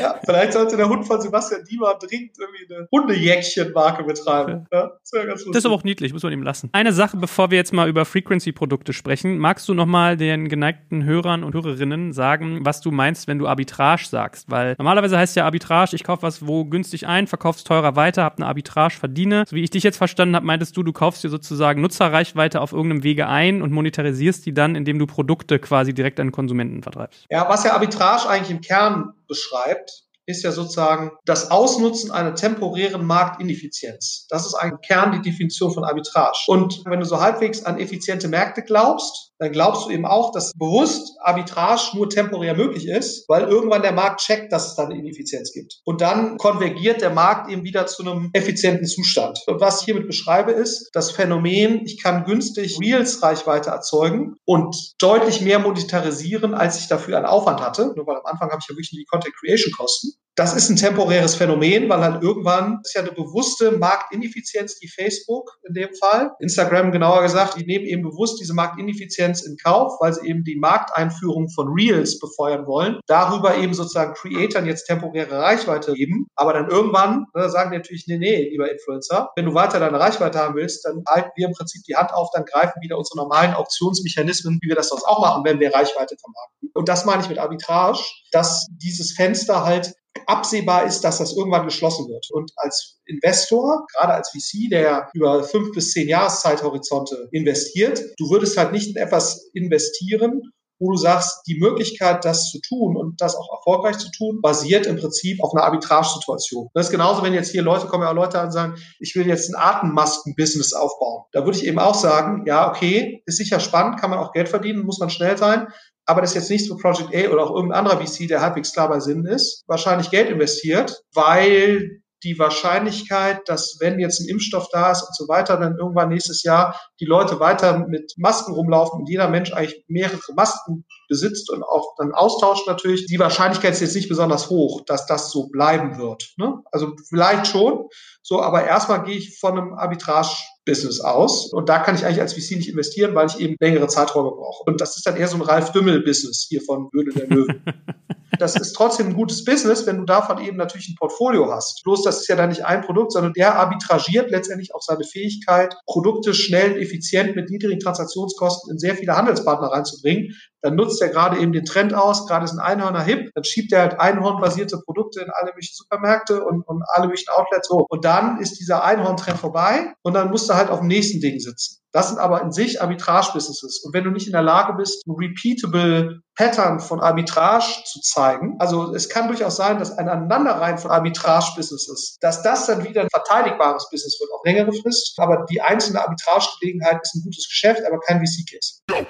[0.00, 4.66] ja, vielleicht sollte der Hund von Sebastian Diemer dringend irgendwie eine Hundejäckchen-Marke betreiben.
[4.72, 6.70] Ja, das, das, ist aber auch niedlich, muss man ihm lassen.
[6.72, 9.38] Eine Sache, bevor wir jetzt mal über Frequency-Produkte sprechen.
[9.38, 14.06] Magst du nochmal den geneigten Hörern und Hörerinnen sagen, was du meinst, wenn du Arbitrage
[14.06, 14.50] sagst?
[14.50, 18.38] Weil normalerweise heißt ja Arbitrage, ich kaufe was wo günstig ein, verkaufst teurer weiter, hab
[18.38, 19.44] eine Arbitrage, verdiene.
[19.48, 22.72] So wie ich dich jetzt verstanden habe, meintest du, du kaufst dir sozusagen Nutzerreichweite auf
[22.72, 27.26] irgendeinem Wege ein und monetarisierst die dann, indem du Produkte quasi direkt an Konsumenten vertreibst.
[27.28, 33.04] Ja, was ja Arbitrage eigentlich im Kern beschreibt, ist ja sozusagen das Ausnutzen einer temporären
[33.04, 34.26] Marktineffizienz.
[34.28, 36.38] Das ist ein Kern die Definition von Arbitrage.
[36.46, 40.52] Und wenn du so halbwegs an effiziente Märkte glaubst, dann glaubst du eben auch, dass
[40.52, 44.98] bewusst Arbitrage nur temporär möglich ist, weil irgendwann der Markt checkt, dass es da eine
[44.98, 45.80] Ineffizienz gibt.
[45.84, 49.38] Und dann konvergiert der Markt eben wieder zu einem effizienten Zustand.
[49.46, 55.40] Und was ich hiermit beschreibe, ist das Phänomen, ich kann günstig Reels-Reichweite erzeugen und deutlich
[55.40, 57.94] mehr monetarisieren, als ich dafür einen Aufwand hatte.
[57.96, 60.12] Nur weil am Anfang habe ich ja wirklich die Content Creation Kosten.
[60.36, 65.58] Das ist ein temporäres Phänomen, weil halt irgendwann ist ja eine bewusste Marktineffizienz, die Facebook
[65.66, 70.14] in dem Fall, Instagram genauer gesagt, die nehmen eben bewusst diese Marktineffizienz in Kauf, weil
[70.14, 75.92] sie eben die Markteinführung von Reels befeuern wollen, darüber eben sozusagen Creatoren jetzt temporäre Reichweite
[75.94, 79.80] geben, aber dann irgendwann ne, sagen die natürlich, nee, nee, lieber Influencer, wenn du weiter
[79.80, 82.96] deine Reichweite haben willst, dann halten wir im Prinzip die Hand auf, dann greifen wieder
[82.96, 86.70] unsere normalen Auktionsmechanismen, wie wir das sonst auch machen, wenn wir Reichweite vermarkten.
[86.72, 87.98] Und das meine ich mit Arbitrage,
[88.30, 89.92] dass dieses Fenster halt
[90.26, 92.26] absehbar ist, dass das irgendwann geschlossen wird.
[92.30, 98.56] Und als Investor, gerade als VC, der über fünf bis zehn Jahreszeithorizonte investiert, du würdest
[98.56, 103.36] halt nicht in etwas investieren, wo du sagst, die Möglichkeit, das zu tun und das
[103.36, 106.68] auch erfolgreich zu tun, basiert im Prinzip auf einer Arbitragesituation.
[106.72, 109.50] Das ist genauso, wenn jetzt hier Leute kommen, ja Leute und sagen, ich will jetzt
[109.50, 111.24] ein Atemmasken-Business aufbauen.
[111.32, 114.48] Da würde ich eben auch sagen, ja, okay, ist sicher spannend, kann man auch Geld
[114.48, 115.68] verdienen, muss man schnell sein.
[116.10, 118.72] Aber das ist jetzt nichts für Project A oder auch irgendein anderer VC, der halbwegs
[118.72, 124.68] klar bei Sinn ist, wahrscheinlich Geld investiert, weil die Wahrscheinlichkeit, dass wenn jetzt ein Impfstoff
[124.72, 128.98] da ist und so weiter, dann irgendwann nächstes Jahr die Leute weiter mit Masken rumlaufen
[128.98, 133.80] und jeder Mensch eigentlich mehrere Masken besitzt und auch dann austauscht natürlich, die Wahrscheinlichkeit ist
[133.80, 136.34] jetzt nicht besonders hoch, dass das so bleiben wird.
[136.38, 136.60] Ne?
[136.72, 137.86] Also vielleicht schon,
[138.20, 140.34] so, aber erstmal gehe ich von einem Arbitrage
[140.70, 141.52] Business aus.
[141.52, 144.62] Und da kann ich eigentlich als VC nicht investieren, weil ich eben längere Zeiträume brauche.
[144.70, 147.62] Und das ist dann eher so ein Ralf Dümmel-Business hier von Höhle der Löwen.
[148.38, 151.82] das ist trotzdem ein gutes Business, wenn du davon eben natürlich ein Portfolio hast.
[151.82, 155.74] Bloß das ist ja dann nicht ein Produkt, sondern der arbitragiert letztendlich auch seine Fähigkeit,
[155.86, 160.36] Produkte schnell, effizient mit niedrigen Transaktionskosten in sehr viele Handelspartner reinzubringen.
[160.62, 163.72] Dann nutzt er gerade eben den Trend aus, gerade ist ein Einhörner hip, dann schiebt
[163.72, 167.86] er halt Einhornbasierte Produkte in alle möglichen Supermärkte und, und alle möglichen Outlets so.
[167.88, 171.40] Und dann ist dieser Einhorn-Trend vorbei und dann musst du halt auf dem nächsten Ding
[171.40, 171.79] sitzen.
[171.92, 173.82] Das sind aber in sich Arbitrage-Businesses.
[173.84, 178.56] Und wenn du nicht in der Lage bist, ein repeatable Pattern von Arbitrage zu zeigen,
[178.60, 183.10] also es kann durchaus sein, dass ein Aneinanderreihen von Arbitrage-Businesses, dass das dann wieder ein
[183.10, 185.14] verteidigbares Business wird, auf längere Frist.
[185.18, 189.06] Aber die einzelne Arbitrage-Gelegenheit ist ein gutes Geschäft, aber kein VC-Case.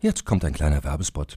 [0.00, 1.36] Jetzt kommt ein kleiner Werbespot.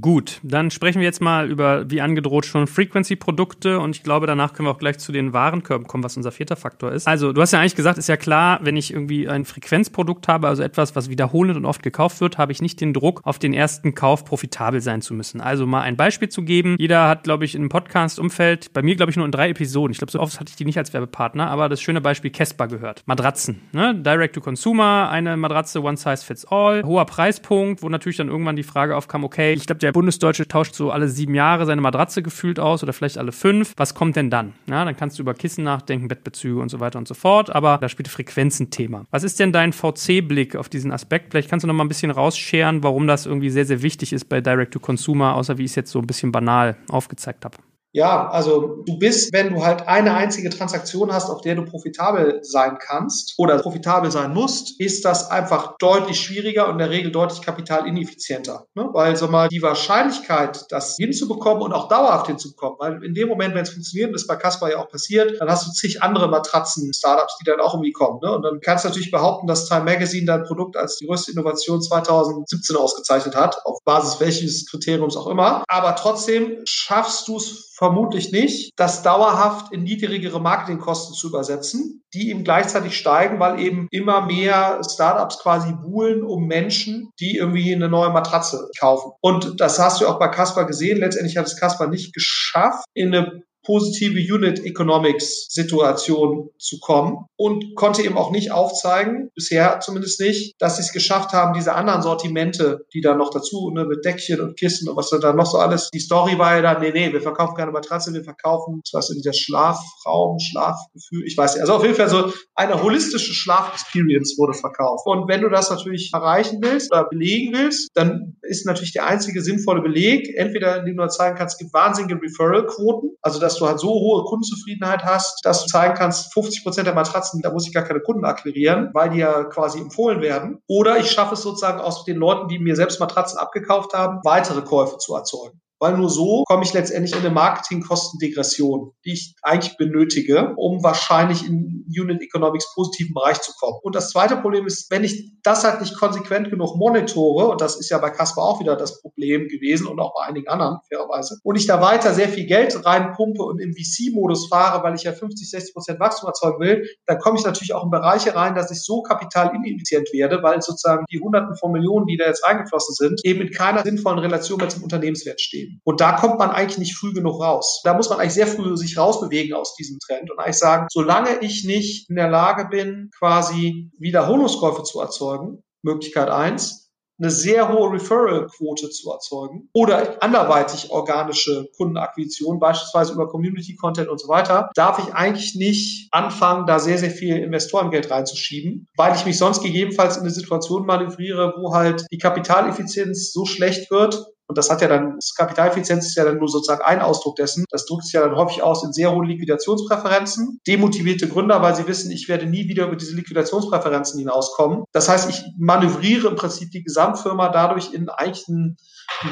[0.00, 4.52] Gut, dann sprechen wir jetzt mal über, wie angedroht, schon Frequency-Produkte und ich glaube, danach
[4.52, 7.08] können wir auch gleich zu den Warenkörben kommen, was unser vierter Faktor ist.
[7.08, 10.46] Also, du hast ja eigentlich gesagt, ist ja klar, wenn ich irgendwie ein Frequenzprodukt habe,
[10.46, 13.54] also etwas, was wiederholend und oft gekauft wird, habe ich nicht den Druck, auf den
[13.54, 15.40] ersten Kauf profitabel sein zu müssen.
[15.40, 16.76] Also mal ein Beispiel zu geben.
[16.78, 19.92] Jeder hat, glaube ich, im Podcast-Umfeld, bei mir, glaube ich, nur in drei Episoden.
[19.92, 22.68] Ich glaube, so oft hatte ich die nicht als Werbepartner, aber das schöne Beispiel Casper
[22.68, 23.04] gehört.
[23.06, 23.94] Matratzen, ne?
[23.94, 28.56] Direct to Consumer, eine Matratze, one size fits all, hoher Preispunkt, wo natürlich dann irgendwann
[28.56, 31.80] die Frage aufkam, okay, ich glaube, glaube, der Bundesdeutsche tauscht so alle sieben Jahre seine
[31.80, 33.72] Matratze gefühlt aus oder vielleicht alle fünf.
[33.76, 34.54] Was kommt denn dann?
[34.66, 37.50] Ja, dann kannst du über Kissen nachdenken, Bettbezüge und so weiter und so fort.
[37.50, 39.06] Aber da spielt Frequenz ein Thema.
[39.10, 41.30] Was ist denn dein VC-Blick auf diesen Aspekt?
[41.30, 44.26] Vielleicht kannst du noch mal ein bisschen rausscheren, warum das irgendwie sehr, sehr wichtig ist
[44.28, 47.56] bei Direct-to-Consumer, außer wie ich es jetzt so ein bisschen banal aufgezeigt habe.
[47.92, 52.40] Ja, also du bist, wenn du halt eine einzige Transaktion hast, auf der du profitabel
[52.42, 57.10] sein kannst oder profitabel sein musst, ist das einfach deutlich schwieriger und in der Regel
[57.10, 58.66] deutlich kapitalineffizienter.
[58.74, 58.90] Ne?
[58.92, 63.54] Weil so mal die Wahrscheinlichkeit, das hinzubekommen und auch dauerhaft hinzubekommen, weil in dem Moment,
[63.54, 66.28] wenn es funktioniert, das ist bei Casper ja auch passiert, dann hast du zig andere
[66.28, 68.20] Matratzen-Startups, die dann auch irgendwie kommen.
[68.22, 68.32] Ne?
[68.32, 71.80] Und dann kannst du natürlich behaupten, dass Time Magazine dein Produkt als die größte Innovation
[71.80, 75.64] 2017 ausgezeichnet hat, auf Basis welches Kriteriums auch immer.
[75.68, 82.30] Aber trotzdem schaffst du es Vermutlich nicht, das dauerhaft in niedrigere Marketingkosten zu übersetzen, die
[82.30, 87.88] eben gleichzeitig steigen, weil eben immer mehr Startups quasi buhlen um Menschen, die irgendwie eine
[87.88, 89.12] neue Matratze kaufen.
[89.20, 90.98] Und das hast du auch bei Casper gesehen.
[90.98, 97.74] Letztendlich hat es Casper nicht geschafft, in eine positive Unit Economics Situation zu kommen und
[97.74, 102.00] konnte eben auch nicht aufzeigen, bisher zumindest nicht, dass sie es geschafft haben, diese anderen
[102.00, 105.58] Sortimente, die da noch dazu, ne, mit Deckchen und Kissen und was da noch so
[105.58, 109.10] alles, die Story war ja dann, nee, nee, wir verkaufen keine Matratze, wir verkaufen, was
[109.10, 114.38] in der Schlafraum, Schlafgefühl, ich weiß nicht, also auf jeden Fall so eine holistische Schlafexperience
[114.38, 115.06] wurde verkauft.
[115.06, 119.42] Und wenn du das natürlich erreichen willst oder belegen willst, dann ist natürlich der einzige
[119.42, 123.80] sinnvolle Beleg, entweder indem du zeigen kannst, es gibt wahnsinnige Referral-Quoten, also dass du halt
[123.80, 127.74] so hohe Kundenzufriedenheit hast, dass du zeigen kannst, 50 Prozent der Matratzen, da muss ich
[127.74, 130.62] gar keine Kunden akquirieren, weil die ja quasi empfohlen werden.
[130.66, 134.62] Oder ich schaffe es sozusagen aus den Leuten, die mir selbst Matratzen abgekauft haben, weitere
[134.62, 139.76] Käufe zu erzeugen weil nur so komme ich letztendlich in eine Marketingkostendegression, die ich eigentlich
[139.76, 143.78] benötige, um wahrscheinlich in Unit Economics positiven Bereich zu kommen.
[143.82, 147.76] Und das zweite Problem ist, wenn ich das halt nicht konsequent genug monitore, und das
[147.76, 151.38] ist ja bei Casper auch wieder das Problem gewesen und auch bei einigen anderen, fairerweise,
[151.42, 155.12] und ich da weiter sehr viel Geld reinpumpe und im VC-Modus fahre, weil ich ja
[155.12, 158.70] 50, 60 Prozent Wachstum erzeugen will, dann komme ich natürlich auch in Bereiche rein, dass
[158.70, 163.20] ich so kapitalineffizient werde, weil sozusagen die Hunderten von Millionen, die da jetzt eingeflossen sind,
[163.24, 165.80] eben in keiner sinnvollen Relation mehr zum Unternehmenswert stehen geben.
[165.84, 167.80] Und da kommt man eigentlich nicht früh genug raus.
[167.84, 171.38] Da muss man eigentlich sehr früh sich rausbewegen aus diesem Trend und eigentlich sagen, solange
[171.40, 176.86] ich nicht in der Lage bin, quasi Wiederholungskäufe zu erzeugen, Möglichkeit eins,
[177.20, 184.28] eine sehr hohe Referral-Quote zu erzeugen oder anderweitig organische Kundenakquisition, beispielsweise über Community-Content und so
[184.28, 189.36] weiter, darf ich eigentlich nicht anfangen, da sehr, sehr viel Investorengeld reinzuschieben, weil ich mich
[189.36, 194.70] sonst gegebenenfalls in eine Situation manövriere, wo halt die Kapitaleffizienz so schlecht wird, und das
[194.70, 197.64] hat ja dann, das Kapitaleffizienz ist ja dann nur sozusagen ein Ausdruck dessen.
[197.70, 200.60] Das drückt sich ja dann häufig aus in sehr hohen Liquidationspräferenzen.
[200.66, 204.84] Demotivierte Gründer, weil sie wissen, ich werde nie wieder über diese Liquidationspräferenzen hinauskommen.
[204.92, 208.78] Das heißt, ich manövriere im Prinzip die Gesamtfirma dadurch in eigentlich einen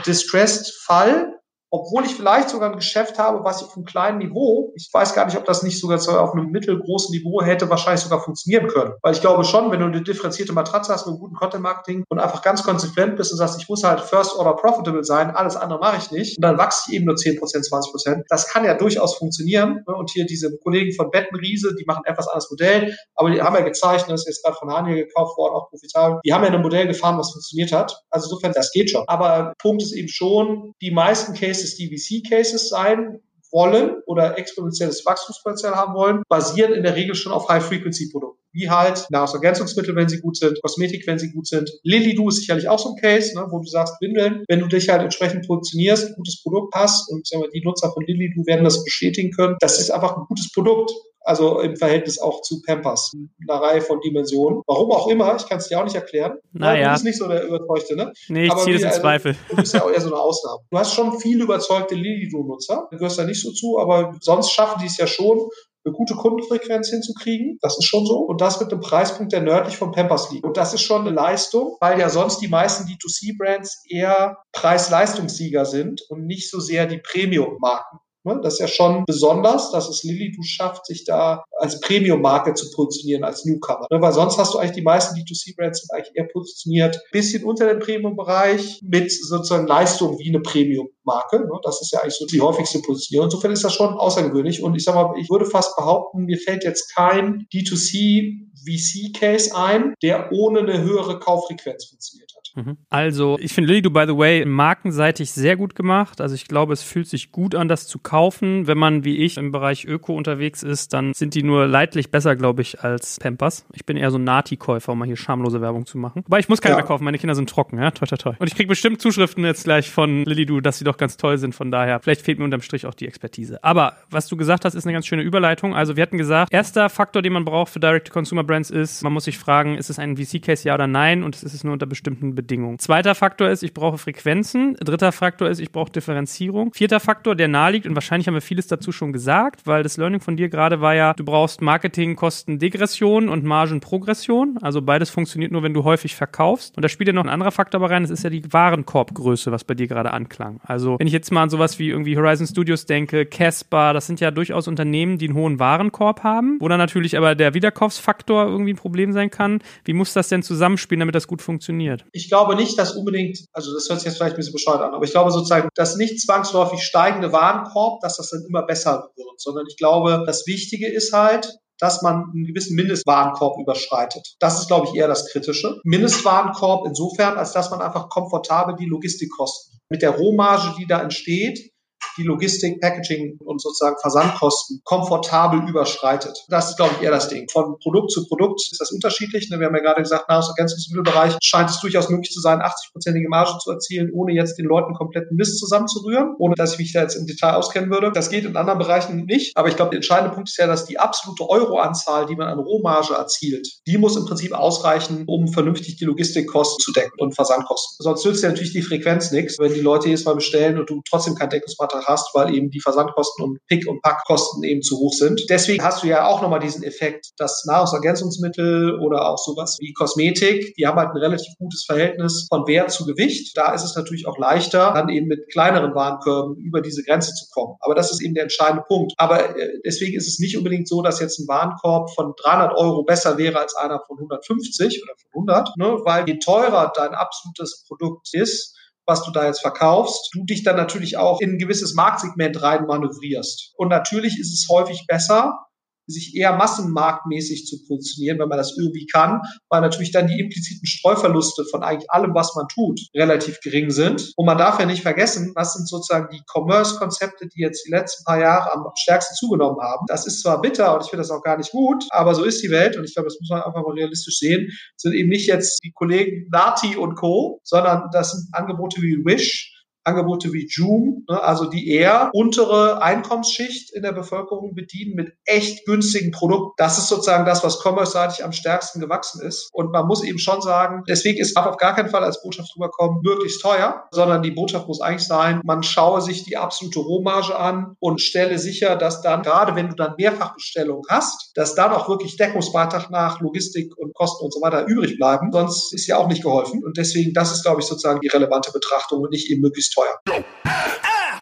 [0.04, 1.32] distressed Fall,
[1.70, 5.14] obwohl ich vielleicht sogar ein Geschäft habe, was ich auf einem kleinen Niveau, ich weiß
[5.14, 8.94] gar nicht, ob das nicht sogar auf einem mittelgroßen Niveau hätte wahrscheinlich sogar funktionieren können.
[9.02, 12.42] Weil ich glaube schon, wenn du eine differenzierte Matratze hast mit guten Content-Marketing und einfach
[12.42, 15.98] ganz konsequent bist und sagst, ich muss halt first order profitable sein, alles andere mache
[15.98, 18.22] ich nicht, und dann wachse ich eben nur 10%, 20%.
[18.28, 19.82] Das kann ja durchaus funktionieren.
[19.86, 19.94] Ne?
[19.94, 23.62] Und hier diese Kollegen von Bettenriese, die machen etwas anderes Modell, aber die haben ja
[23.62, 26.20] gezeichnet, das ist jetzt gerade von Haniel gekauft worden, auch profitabel.
[26.24, 28.00] Die haben ja ein Modell gefahren, was funktioniert hat.
[28.10, 29.04] Also insofern, das geht schon.
[29.08, 35.74] Aber Punkt ist eben schon, die meisten Cases es DVC-Cases sein wollen oder exponentielles Wachstumspotenzial
[35.74, 38.45] haben wollen, basieren in der Regel schon auf High-Frequency-Produkten.
[38.56, 41.70] Wie halt Nahrungsergänzungsmittel, wenn sie gut sind, Kosmetik, wenn sie gut sind.
[41.82, 44.88] Lily-Do ist sicherlich auch so ein Case, ne, wo du sagst, Windeln, wenn du dich
[44.88, 48.82] halt entsprechend positionierst, gutes Produkt hast und sagen wir, die Nutzer von Lily-Do werden das
[48.82, 50.90] bestätigen können, das ist einfach ein gutes Produkt.
[51.28, 53.10] Also im Verhältnis auch zu Pampers.
[53.48, 54.62] Eine Reihe von Dimensionen.
[54.68, 56.38] Warum auch immer, ich kann es dir auch nicht erklären.
[56.52, 56.86] Naja.
[56.86, 58.12] Du bist nicht so der Überzeugte, ne?
[58.28, 59.36] Nee, ich ziehe das in also, Zweifel.
[59.50, 60.60] Du bist ja auch eher so eine Ausnahme.
[60.70, 62.86] Du hast schon viele überzeugte Lilido-Nutzer.
[62.92, 65.48] Du gehörst da nicht so zu, aber sonst schaffen die es ja schon,
[65.86, 67.58] eine gute Kundenfrequenz hinzukriegen.
[67.62, 68.18] Das ist schon so.
[68.18, 70.44] Und das mit einem Preispunkt, der nördlich von Pampers liegt.
[70.44, 76.02] Und das ist schon eine Leistung, weil ja sonst die meisten D2C-Brands eher Preis-Leistungssieger sind
[76.08, 77.98] und nicht so sehr die Premium-Marken.
[78.26, 78.40] Ne?
[78.42, 82.70] Das ist ja schon besonders, dass es Lilly du schafft, sich da als Premium-Marke zu
[82.72, 83.86] positionieren, als Newcomer.
[83.90, 84.00] Ne?
[84.00, 87.78] Weil sonst hast du eigentlich die meisten D2C-Brands sind eigentlich eher positioniert, bisschen unter dem
[87.78, 91.38] Premium-Bereich mit sozusagen Leistung wie eine Premium-Marke.
[91.38, 91.60] Ne?
[91.62, 93.24] Das ist ja eigentlich so die häufigste Position.
[93.24, 94.62] Insofern ist das schon außergewöhnlich.
[94.62, 99.94] Und ich sag mal, ich würde fast behaupten, mir fällt jetzt kein D2C VC-Case ein,
[100.02, 102.46] der ohne eine höhere Kauffrequenz funktioniert hat.
[102.56, 102.78] Mhm.
[102.88, 106.20] Also, ich finde Lilly, by the way, markenseitig sehr gut gemacht.
[106.20, 108.15] Also, ich glaube, es fühlt sich gut an, das zu kaufen.
[108.16, 112.36] Wenn man wie ich im Bereich Öko unterwegs ist, dann sind die nur leidlich besser,
[112.36, 113.66] glaube ich, als Pampers.
[113.74, 116.22] Ich bin eher so ein Nati-Käufer, um mal hier schamlose Werbung zu machen.
[116.26, 116.78] Wobei ich muss keine ja.
[116.78, 118.34] mehr kaufen, meine Kinder sind trocken, ja, toi, toi, toi.
[118.38, 121.38] Und ich kriege bestimmt Zuschriften jetzt gleich von Lilly, du, dass sie doch ganz toll
[121.38, 121.54] sind.
[121.54, 123.62] Von daher, vielleicht fehlt mir unterm Strich auch die Expertise.
[123.62, 125.74] Aber was du gesagt hast, ist eine ganz schöne Überleitung.
[125.74, 129.38] Also, wir hatten gesagt, erster Faktor, den man braucht für Direct-to-Consumer-Brands ist, man muss sich
[129.38, 131.22] fragen, ist es ein VC-Case, ja oder nein?
[131.22, 132.78] Und es ist es nur unter bestimmten Bedingungen.
[132.78, 134.76] Zweiter Faktor ist, ich brauche Frequenzen.
[134.76, 136.72] Dritter Faktor ist, ich brauche Differenzierung.
[136.72, 140.20] Vierter Faktor, der naheliegt, und wahrscheinlich haben wir vieles dazu schon gesagt, weil das Learning
[140.20, 144.58] von dir gerade war ja, du brauchst Marketingkostendegression und Margenprogression.
[144.62, 146.76] Also beides funktioniert nur, wenn du häufig verkaufst.
[146.76, 149.64] Und da spielt ja noch ein anderer Faktor rein, das ist ja die Warenkorbgröße, was
[149.64, 150.60] bei dir gerade anklang.
[150.64, 154.20] Also wenn ich jetzt mal an sowas wie irgendwie Horizon Studios denke, Casper, das sind
[154.20, 158.72] ja durchaus Unternehmen, die einen hohen Warenkorb haben, wo dann natürlich aber der Wiederkaufsfaktor irgendwie
[158.72, 159.60] ein Problem sein kann.
[159.84, 162.04] Wie muss das denn zusammenspielen, damit das gut funktioniert?
[162.12, 164.94] Ich glaube nicht, dass unbedingt, also das hört sich jetzt vielleicht ein bisschen bescheuert an,
[164.94, 169.40] aber ich glaube sozusagen, dass nicht zwangsläufig steigende Warenkorb, dass das dann immer besser wird,
[169.40, 174.36] sondern ich glaube, das Wichtige ist halt, dass man einen gewissen Mindestwarenkorb überschreitet.
[174.40, 175.78] Das ist, glaube ich, eher das Kritische.
[175.84, 181.70] Mindestwarenkorb insofern, als dass man einfach komfortabel die Logistikkosten mit der Rohmarge, die da entsteht,
[182.16, 186.44] die Logistik, Packaging und sozusagen Versandkosten komfortabel überschreitet.
[186.48, 187.48] Das ist, glaube ich, eher das Ding.
[187.50, 189.50] Von Produkt zu Produkt ist das unterschiedlich.
[189.50, 189.58] Ne?
[189.58, 193.70] Wir haben ja gerade gesagt, Nahrungsergänzungsmittelbereich scheint es durchaus möglich zu sein, 80-prozentige Marge zu
[193.70, 197.26] erzielen, ohne jetzt den Leuten kompletten Mist zusammenzurühren, ohne dass ich mich da jetzt im
[197.26, 198.12] Detail auskennen würde.
[198.12, 199.56] Das geht in anderen Bereichen nicht.
[199.56, 202.58] Aber ich glaube, der entscheidende Punkt ist ja, dass die absolute Euroanzahl, die man an
[202.58, 207.96] Rohmarge erzielt, die muss im Prinzip ausreichen, um vernünftig die Logistikkosten zu decken und Versandkosten.
[208.02, 211.02] Sonst nützt ja natürlich die Frequenz nichts, wenn die Leute jedes Mal bestellen und du
[211.08, 215.12] trotzdem kein Deckungsmaterial hast, weil eben die Versandkosten und Pick- und Packkosten eben zu hoch
[215.12, 215.44] sind.
[215.48, 220.74] Deswegen hast du ja auch nochmal diesen Effekt, dass Nahrungsergänzungsmittel oder auch sowas wie Kosmetik,
[220.76, 223.56] die haben halt ein relativ gutes Verhältnis von Wert zu Gewicht.
[223.56, 227.46] Da ist es natürlich auch leichter, dann eben mit kleineren Warenkörben über diese Grenze zu
[227.52, 227.76] kommen.
[227.80, 229.12] Aber das ist eben der entscheidende Punkt.
[229.16, 233.04] Aber äh, deswegen ist es nicht unbedingt so, dass jetzt ein Warenkorb von 300 Euro
[233.04, 236.00] besser wäre als einer von 150 oder von 100, ne?
[236.04, 238.75] weil je teurer dein absolutes Produkt ist,
[239.06, 242.86] was du da jetzt verkaufst, du dich dann natürlich auch in ein gewisses Marktsegment rein
[242.86, 243.72] manövrierst.
[243.76, 245.66] Und natürlich ist es häufig besser,
[246.06, 250.86] sich eher massenmarktmäßig zu positionieren, wenn man das irgendwie kann, weil natürlich dann die impliziten
[250.86, 254.32] Streuverluste von eigentlich allem, was man tut, relativ gering sind.
[254.36, 258.24] Und man darf ja nicht vergessen, was sind sozusagen die Commerce-Konzepte, die jetzt die letzten
[258.24, 260.06] paar Jahre am stärksten zugenommen haben.
[260.08, 262.62] Das ist zwar bitter und ich finde das auch gar nicht gut, aber so ist
[262.62, 265.46] die Welt und ich glaube, das muss man einfach mal realistisch sehen, sind eben nicht
[265.46, 269.75] jetzt die Kollegen Nati und Co., sondern das sind Angebote wie Wish,
[270.06, 275.84] Angebote wie Joom, ne, also die eher untere Einkommensschicht in der Bevölkerung bedienen mit echt
[275.86, 276.72] günstigen Produkten.
[276.76, 279.68] Das ist sozusagen das, was commerce-seitig am stärksten gewachsen ist.
[279.72, 283.20] Und man muss eben schon sagen, deswegen ist auf gar keinen Fall als Botschaft rüberkommen,
[283.22, 287.96] möglichst teuer, sondern die Botschaft muss eigentlich sein, man schaue sich die absolute Rohmarge an
[287.98, 292.36] und stelle sicher, dass dann, gerade wenn du dann Mehrfachbestellungen hast, dass dann auch wirklich
[292.36, 295.50] Deckungsbeitrag nach Logistik und Kosten und so weiter übrig bleiben.
[295.52, 296.84] Sonst ist ja auch nicht geholfen.
[296.84, 300.44] Und deswegen, das ist, glaube ich, sozusagen die relevante Betrachtung und nicht eben möglichst teuer.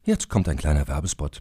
[0.05, 1.41] Jetzt kommt ein kleiner Werbespot.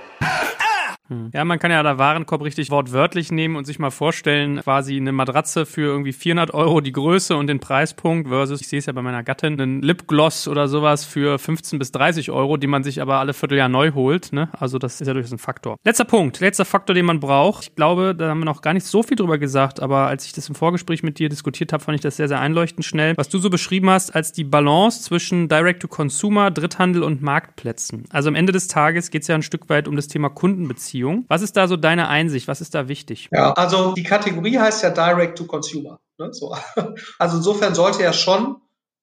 [1.11, 1.29] Hm.
[1.33, 5.11] Ja, man kann ja da Warenkorb richtig wortwörtlich nehmen und sich mal vorstellen, quasi eine
[5.11, 8.93] Matratze für irgendwie 400 Euro die Größe und den Preispunkt versus, ich sehe es ja
[8.93, 13.01] bei meiner Gattin, einen Lipgloss oder sowas für 15 bis 30 Euro, die man sich
[13.01, 14.31] aber alle Vierteljahr neu holt.
[14.31, 14.49] Ne?
[14.57, 15.75] Also das ist ja durchaus ein Faktor.
[15.83, 17.63] Letzter Punkt, letzter Faktor, den man braucht.
[17.63, 20.31] Ich glaube, da haben wir noch gar nicht so viel drüber gesagt, aber als ich
[20.31, 23.17] das im Vorgespräch mit dir diskutiert habe, fand ich das sehr, sehr einleuchtend schnell.
[23.17, 28.05] Was du so beschrieben hast als die Balance zwischen Direct-to-Consumer, Dritthandel und Marktplätzen.
[28.11, 31.00] Also am Ende des Tages geht es ja ein Stück weit um das Thema Kundenbeziehung.
[31.01, 31.25] Beziehung.
[31.27, 32.47] Was ist da so deine Einsicht?
[32.47, 33.29] Was ist da wichtig?
[33.31, 35.99] Ja, also die Kategorie heißt ja Direct to Consumer.
[36.17, 36.33] Ne?
[36.33, 36.55] So.
[37.19, 38.57] Also insofern sollte ja schon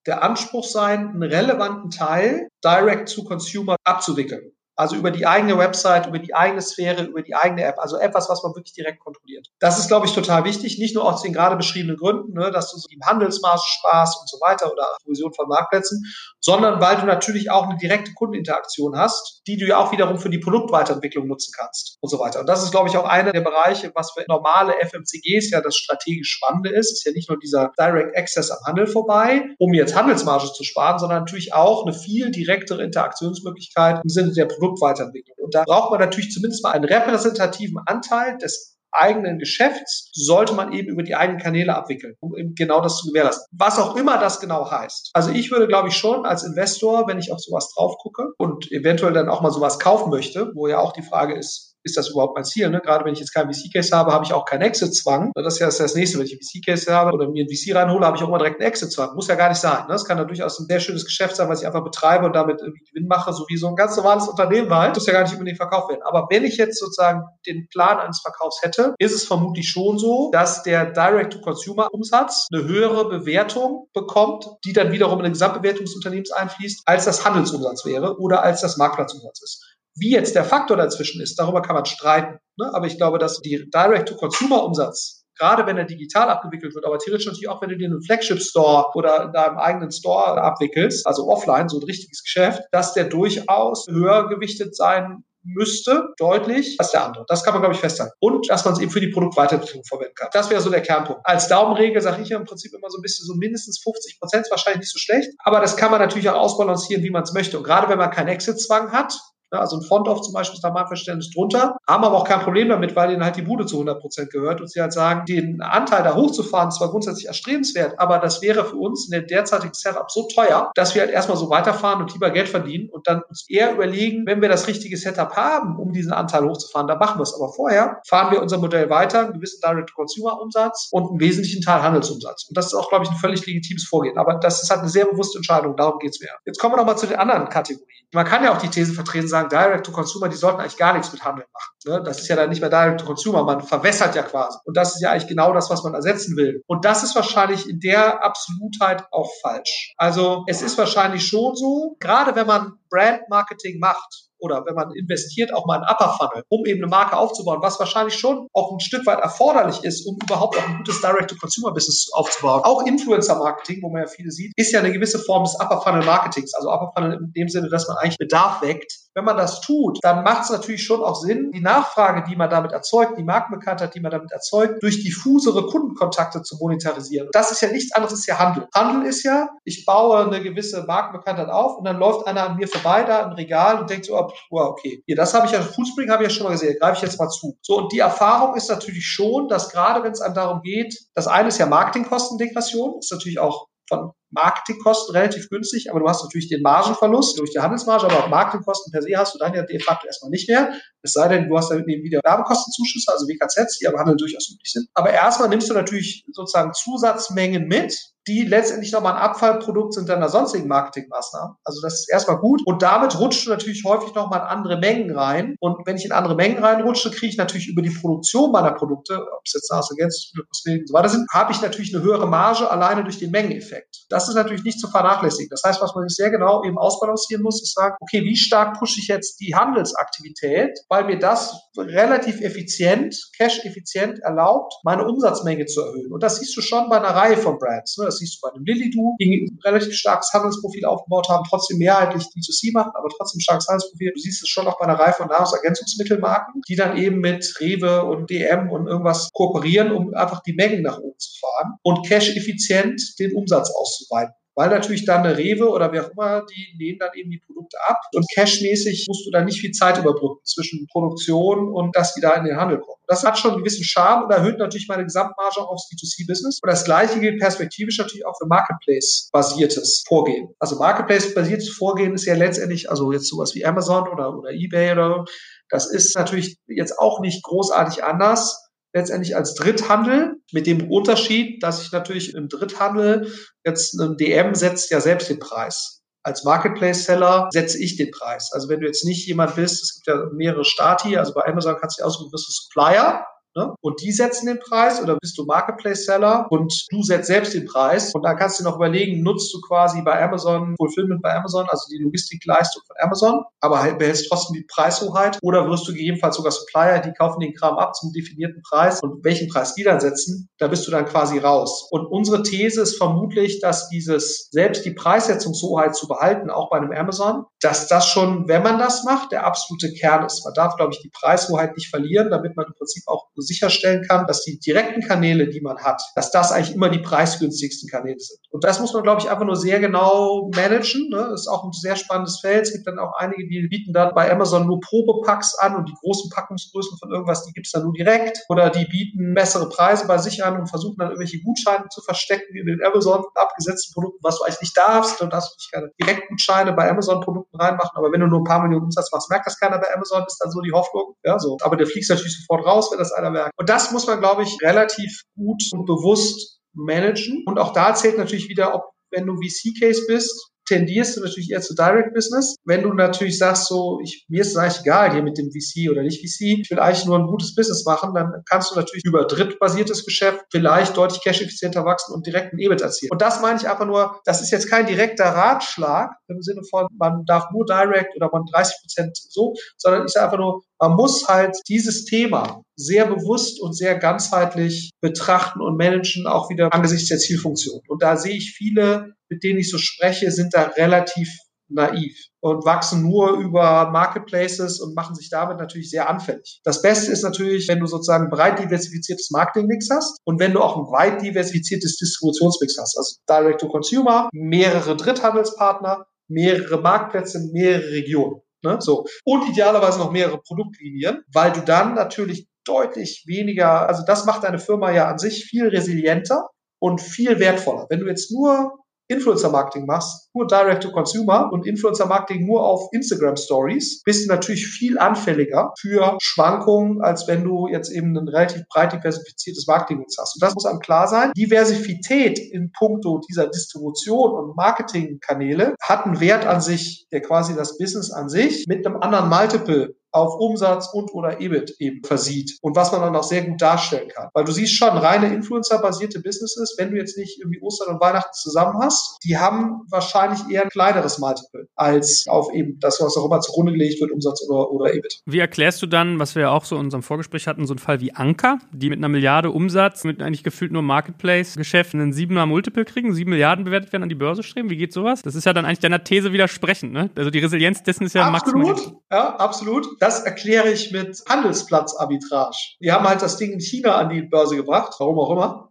[0.07, 4.53] der Anspruch sein, einen relevanten Teil Direct to Consumer abzuwickeln.
[4.77, 7.81] Also über die eigene Website, über die eigene Sphäre, über die eigene App.
[7.81, 9.49] Also etwas, was man wirklich direkt kontrolliert.
[9.59, 10.79] Das ist, glaube ich, total wichtig.
[10.79, 14.29] Nicht nur aus den gerade beschriebenen Gründen, ne, dass du so im Handelsmaß sparst und
[14.29, 16.05] so weiter oder Provision von Marktplätzen,
[16.41, 20.31] sondern weil du natürlich auch eine direkte Kundeninteraktion hast, die du ja auch wiederum für
[20.31, 22.41] die Produktweiterentwicklung nutzen kannst und so weiter.
[22.41, 25.77] Und das ist, glaube ich, auch einer der Bereiche, was für normale FMCGs ja das
[25.77, 26.93] strategisch Spannende ist.
[26.93, 30.99] Ist ja nicht nur dieser Direct Access am Handel vorbei, um jetzt Handelsmarge zu sparen,
[30.99, 35.37] sondern natürlich auch eine viel direktere Interaktionsmöglichkeit im Sinne der Produkt Produktweiterentwicklung.
[35.39, 40.73] Und da braucht man natürlich zumindest mal einen repräsentativen Anteil des eigenen Geschäfts sollte man
[40.73, 43.47] eben über die eigenen Kanäle abwickeln, um eben genau das zu gewährleisten.
[43.53, 45.11] Was auch immer das genau heißt.
[45.15, 48.71] Also ich würde, glaube ich, schon als Investor, wenn ich auf sowas drauf gucke und
[48.73, 52.11] eventuell dann auch mal sowas kaufen möchte, wo ja auch die Frage ist, ist das
[52.11, 52.69] überhaupt mein Ziel?
[52.71, 52.81] Ne?
[52.81, 55.33] Gerade wenn ich jetzt keinen VC-Case habe, habe ich auch keinen Exit-Zwang.
[55.35, 58.05] Das ist ja das nächste, wenn ich einen VC-Case habe oder mir einen VC reinhole,
[58.05, 59.15] habe ich auch immer direkt einen Exit-Zwang.
[59.15, 59.83] Muss ja gar nicht sein.
[59.83, 59.89] Ne?
[59.89, 62.61] Das kann ja durchaus ein sehr schönes Geschäft sein, was ich einfach betreibe und damit
[62.61, 64.95] irgendwie Gewinn mache, so wie so ein ganz normales Unternehmen halt.
[64.95, 66.03] Muss ja gar nicht unbedingt verkauft werden.
[66.03, 70.31] Aber wenn ich jetzt sozusagen den Plan eines Verkaufs hätte, ist es vermutlich schon so,
[70.33, 76.33] dass der Direct-to-Consumer-Umsatz eine höhere Bewertung bekommt, die dann wiederum in eine Gesamtbewertung des Unternehmens
[76.33, 79.78] einfließt, als das Handelsumsatz wäre oder als das Marktplatzumsatz ist.
[79.99, 82.39] Wie jetzt der Faktor dazwischen ist, darüber kann man streiten.
[82.57, 82.71] Ne?
[82.73, 87.49] Aber ich glaube, dass die Direct-to-Consumer-Umsatz gerade wenn er digital abgewickelt wird, aber theoretisch natürlich
[87.49, 91.79] auch, wenn du dir einen Flagship-Store oder in deinem eigenen Store abwickelst, also offline, so
[91.79, 97.25] ein richtiges Geschäft, dass der durchaus höher gewichtet sein müsste, deutlich, als der andere.
[97.29, 98.13] Das kann man, glaube ich, festhalten.
[98.21, 100.29] Und dass man es eben für die Produktweiterentwicklung verwenden kann.
[100.33, 101.23] Das wäre so der Kernpunkt.
[101.25, 104.47] Als Daumenregel sage ich ja im Prinzip immer so ein bisschen so mindestens 50 Prozent,
[104.51, 105.31] wahrscheinlich nicht so schlecht.
[105.39, 107.57] Aber das kann man natürlich auch ausbalancieren, wie man es möchte.
[107.57, 109.19] Und gerade wenn man keinen Exit-Zwang hat,
[109.51, 112.69] also ein Fronthof zum Beispiel ist da mal Verständnis drunter, haben aber auch kein Problem
[112.69, 115.61] damit, weil ihnen halt die Bude zu 100 Prozent gehört und sie halt sagen, den
[115.61, 119.75] Anteil da hochzufahren ist zwar grundsätzlich erstrebenswert, aber das wäre für uns in der derzeitigen
[119.75, 123.23] Setup so teuer, dass wir halt erstmal so weiterfahren und lieber Geld verdienen und dann
[123.29, 127.19] uns eher überlegen, wenn wir das richtige Setup haben, um diesen Anteil hochzufahren, dann machen
[127.19, 127.35] wir es.
[127.35, 132.47] Aber vorher fahren wir unser Modell weiter, einen gewissen Direct-to-Consumer-Umsatz und einen wesentlichen Teil Handelsumsatz.
[132.49, 134.19] Und das ist auch, glaube ich, ein völlig legitimes Vorgehen.
[134.19, 136.31] Aber das ist halt eine sehr bewusste Entscheidung, darum geht's mir.
[136.45, 137.89] Jetzt kommen wir nochmal zu den anderen Kategorien.
[138.13, 141.25] Man kann ja auch die These vertreten, sagen, Direct-to-Consumer, die sollten eigentlich gar nichts mit
[141.25, 141.75] Handel machen.
[141.87, 142.03] Ne?
[142.05, 144.59] Das ist ja dann nicht mehr Direct-to-Consumer, man verwässert ja quasi.
[144.65, 146.63] Und das ist ja eigentlich genau das, was man ersetzen will.
[146.67, 149.95] Und das ist wahrscheinlich in der Absolutheit auch falsch.
[149.97, 155.53] Also es ist wahrscheinlich schon so, gerade wenn man Brand-Marketing macht, oder wenn man investiert,
[155.55, 158.81] auch mal ein Upper Funnel, um eben eine Marke aufzubauen, was wahrscheinlich schon auch ein
[158.81, 162.63] Stück weit erforderlich ist, um überhaupt auch ein gutes Direct-to-Consumer-Business aufzubauen.
[162.65, 166.55] Auch Influencer-Marketing, wo man ja viele sieht, ist ja eine gewisse Form des Upper Funnel-Marketings.
[166.55, 168.93] Also Upper Funnel in dem Sinne, dass man eigentlich Bedarf weckt.
[169.15, 172.49] Wenn man das tut, dann macht es natürlich schon auch Sinn, die Nachfrage, die man
[172.51, 177.29] damit erzeugt, die Markenbekanntheit, die man damit erzeugt, durch diffusere Kundenkontakte zu monetarisieren.
[177.33, 178.69] Das ist ja nichts anderes, ist ja Handel.
[178.73, 182.69] Handel ist ja, ich baue eine gewisse Markenbekanntheit auf und dann läuft einer an mir
[182.69, 184.17] vorbei da im Regal und denkt so,
[184.51, 186.97] wow, okay, hier, das habe ich ja, Foodspring habe ich ja schon mal gesehen, greife
[186.97, 187.57] ich jetzt mal zu.
[187.63, 191.27] So, und die Erfahrung ist natürlich schon, dass gerade wenn es einem darum geht, das
[191.27, 196.49] eine ist ja Marketingkostendegression, ist natürlich auch von Marketingkosten relativ günstig, aber du hast natürlich
[196.49, 199.81] den Margenverlust durch die Handelsmarge, aber auch Marketingkosten per se hast du dann ja de
[199.81, 200.73] facto erstmal nicht mehr.
[201.03, 204.51] Es sei denn, du hast dann eben wieder Werbekostenzuschüsse, also WKZs, die am Handel durchaus
[204.51, 204.89] üblich sind.
[204.95, 207.97] Aber erstmal nimmst du natürlich sozusagen Zusatzmengen mit,
[208.29, 211.57] die letztendlich nochmal ein Abfallprodukt sind deiner sonstigen Marketingmaßnahmen.
[211.65, 212.61] Also das ist erstmal gut.
[212.67, 215.57] Und damit rutscht du natürlich häufig nochmal in andere Mengen rein.
[215.61, 219.15] Und wenn ich in andere Mengen reinrutsche, kriege ich natürlich über die Produktion meiner Produkte,
[219.15, 222.71] ob es jetzt Nahrungsergänzungsmittel, Kosmetik und so weiter sind, habe ich natürlich eine höhere Marge
[222.71, 224.05] alleine durch den Mengeneffekt.
[224.11, 225.49] Das das ist natürlich nicht zu vernachlässigen.
[225.51, 228.99] Das heißt, was man sehr genau eben ausbalancieren muss, ist sagen, okay, wie stark pushe
[228.99, 236.13] ich jetzt die Handelsaktivität, weil mir das relativ effizient, cash-effizient erlaubt, meine Umsatzmenge zu erhöhen.
[236.13, 237.97] Und das siehst du schon bei einer Reihe von Brands.
[237.97, 238.07] Ne?
[238.07, 242.25] Das siehst du bei einem Lilly-Do, die ein relativ starkes Handelsprofil aufgebaut haben, trotzdem mehrheitlich
[242.25, 244.11] D2C machen, aber trotzdem starkes Handelsprofil.
[244.15, 248.03] Du siehst es schon auch bei einer Reihe von Nahrungsergänzungsmittelmarken, die dann eben mit Rewe
[248.05, 253.01] und DM und irgendwas kooperieren, um einfach die Mengen nach oben zu fahren und cash-effizient
[253.21, 253.71] den Umsatz
[254.09, 257.39] auszuweiten weil natürlich dann eine Rewe oder wer auch immer, die nehmen dann eben die
[257.39, 262.15] Produkte ab und cashmäßig musst du dann nicht viel Zeit überbrücken zwischen Produktion und dass
[262.15, 262.99] die da in den Handel kommen.
[263.07, 266.59] Das hat schon einen gewissen Charme und erhöht natürlich meine Gesamtmarge aufs D2C-Business.
[266.61, 270.49] Und das Gleiche gilt perspektivisch natürlich auch für Marketplace-basiertes Vorgehen.
[270.59, 275.25] Also Marketplace-basiertes Vorgehen ist ja letztendlich, also jetzt sowas wie Amazon oder, oder eBay oder
[275.69, 281.83] das ist natürlich jetzt auch nicht großartig anders letztendlich als Dritthandel mit dem Unterschied, dass
[281.83, 283.33] ich natürlich im Dritthandel
[283.65, 286.03] jetzt ein DM setzt ja selbst den Preis.
[286.23, 288.51] Als Marketplace-Seller setze ich den Preis.
[288.53, 291.77] Also wenn du jetzt nicht jemand bist, es gibt ja mehrere Stati, also bei Amazon
[291.79, 293.25] kannst du ja aussuchen, bist du Supplier
[293.59, 293.75] Ne?
[293.81, 298.15] Und die setzen den Preis oder bist du Marketplace-Seller und du setzt selbst den Preis.
[298.15, 301.89] Und dann kannst du noch überlegen, nutzt du quasi bei Amazon Fulfillment bei Amazon, also
[301.91, 306.53] die Logistikleistung von Amazon, aber halt behältst trotzdem die Preishoheit oder wirst du gegebenenfalls sogar
[306.53, 310.49] Supplier, die kaufen den Kram ab zum definierten Preis und welchen Preis die dann setzen,
[310.59, 311.89] da bist du dann quasi raus.
[311.91, 316.93] Und unsere These ist vermutlich, dass dieses selbst die Preissetzungshoheit zu behalten, auch bei einem
[316.93, 320.45] Amazon, dass das schon, wenn man das macht, der absolute Kern ist.
[320.45, 324.27] Man darf, glaube ich, die Preishoheit nicht verlieren, damit man im Prinzip auch sicherstellen kann,
[324.27, 328.39] dass die direkten Kanäle, die man hat, dass das eigentlich immer die preisgünstigsten Kanäle sind.
[328.51, 331.09] Und das muss man, glaube ich, einfach nur sehr genau managen.
[331.09, 331.31] Ne?
[331.35, 332.63] Ist auch ein sehr spannendes Feld.
[332.63, 335.95] Es gibt dann auch einige, die bieten dann bei Amazon nur Probepacks an und die
[336.01, 338.39] großen Packungsgrößen von irgendwas, die gibt es dann nur direkt.
[338.49, 342.57] Oder die bieten bessere Preise bei sich an und versuchen dann irgendwelche Gutscheine zu verstecken
[342.57, 345.21] in den Amazon abgesetzten Produkten, was du eigentlich nicht darfst.
[345.21, 347.91] Du darfst nicht keine Direktgutscheine bei Amazon-Produkten reinmachen.
[347.95, 350.39] Aber wenn du nur ein paar Millionen Umsatz machst, merkt das keiner bei Amazon, ist
[350.43, 351.15] dann so die Hoffnung.
[351.25, 351.57] Ja, so.
[351.63, 353.53] Aber der fliegt natürlich sofort raus, wenn das einer merkt.
[353.59, 357.45] Und das muss man, glaube ich, relativ gut und bewusst managen.
[357.47, 361.63] Und auch da zählt natürlich wieder, ob wenn du VC-Case bist, tendierst du natürlich eher
[361.63, 362.57] zu Direct Business.
[362.65, 365.91] Wenn du natürlich sagst, so, ich, mir ist es eigentlich egal hier mit dem VC
[365.91, 369.05] oder nicht VC, ich will eigentlich nur ein gutes Business machen, dann kannst du natürlich
[369.05, 373.11] über drittbasiertes Geschäft vielleicht deutlich cash-effizienter wachsen und direkt ein EBIT erzielen.
[373.11, 376.87] Und das meine ich einfach nur, das ist jetzt kein direkter Ratschlag im Sinne von,
[376.99, 380.93] man darf nur Direct oder man 30 Prozent so, sondern ich sage einfach nur, man
[380.93, 387.09] muss halt dieses Thema sehr bewusst und sehr ganzheitlich betrachten und managen, auch wieder angesichts
[387.09, 387.81] der Zielfunktion.
[387.89, 391.29] Und da sehe ich viele, mit denen ich so spreche, sind da relativ
[391.71, 396.61] naiv und wachsen nur über Marketplaces und machen sich damit natürlich sehr anfällig.
[396.65, 400.77] Das Beste ist natürlich, wenn du sozusagen breit diversifiziertes Marketingmix hast und wenn du auch
[400.77, 408.41] ein weit diversifiziertes Distributionsmix hast, also Direct to Consumer, mehrere Dritthandelspartner, mehrere Marktplätze, mehrere Regionen.
[408.63, 408.79] Ne?
[408.81, 409.07] So.
[409.25, 414.59] Und idealerweise noch mehrere Produktlinien, weil du dann natürlich deutlich weniger, also das macht deine
[414.59, 416.49] Firma ja an sich viel resilienter
[416.81, 417.87] und viel wertvoller.
[417.89, 424.29] Wenn du jetzt nur Influencer-Marketing machst, nur Direct-to-Consumer und Influencer-Marketing nur auf Instagram-Stories, bist du
[424.33, 430.05] natürlich viel anfälliger für Schwankungen, als wenn du jetzt eben ein relativ breit diversifiziertes Marketing
[430.19, 430.37] hast.
[430.37, 431.33] Und das muss einem klar sein.
[431.37, 437.79] Diversität in puncto dieser Distribution und Marketingkanäle hat einen Wert an sich, der quasi das
[437.79, 442.77] Business an sich mit einem anderen Multiple auf Umsatz und oder EBIT eben versieht und
[442.77, 444.29] was man dann auch sehr gut darstellen kann.
[444.35, 448.33] Weil du siehst schon, reine Influencer-basierte Businesses, wenn du jetzt nicht irgendwie Ostern und Weihnachten
[448.33, 453.27] zusammen hast, die haben wahrscheinlich eher ein kleineres Multiple als auf eben das, was auch
[453.27, 455.21] immer zugrunde gelegt wird, Umsatz oder, oder EBIT.
[455.27, 457.79] Wie erklärst du dann, was wir ja auch so in unserem Vorgespräch hatten, so einen
[457.79, 462.47] Fall wie Anker, die mit einer Milliarde Umsatz, mit eigentlich gefühlt nur Marketplace-Geschäften einen siebener
[462.47, 464.71] Multiple kriegen, sieben Milliarden bewertet werden, an die Börse streben?
[464.71, 465.23] Wie geht sowas?
[465.23, 467.11] Das ist ja dann eigentlich deiner These widersprechend, ne?
[467.17, 469.01] Also die Resilienz dessen ist ja absolut, maximal.
[469.11, 469.98] Ja, absolut.
[469.99, 472.57] Das erkläre ich mit Handelsplatzarbitrage.
[472.81, 475.69] Die haben halt das Ding in China an die Börse gebracht, warum auch immer.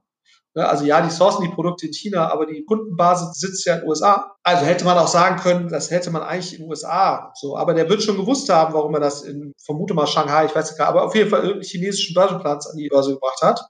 [0.65, 3.89] Also ja, die sourcen die Produkte in China, aber die Kundenbasis sitzt ja in den
[3.89, 4.36] USA.
[4.41, 7.55] Also hätte man auch sagen können, das hätte man eigentlich in den USA so.
[7.55, 10.71] Aber der wird schon gewusst haben, warum er das in, vermute mal Shanghai, ich weiß
[10.71, 13.61] nicht, aber auf jeden Fall irgendeinen chinesischen Börsenplatz an die Börse gebracht hat,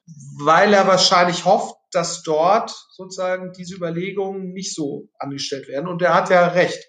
[0.46, 5.88] weil er wahrscheinlich hofft, dass dort sozusagen diese Überlegungen nicht so angestellt werden.
[5.88, 6.86] Und er hat ja recht.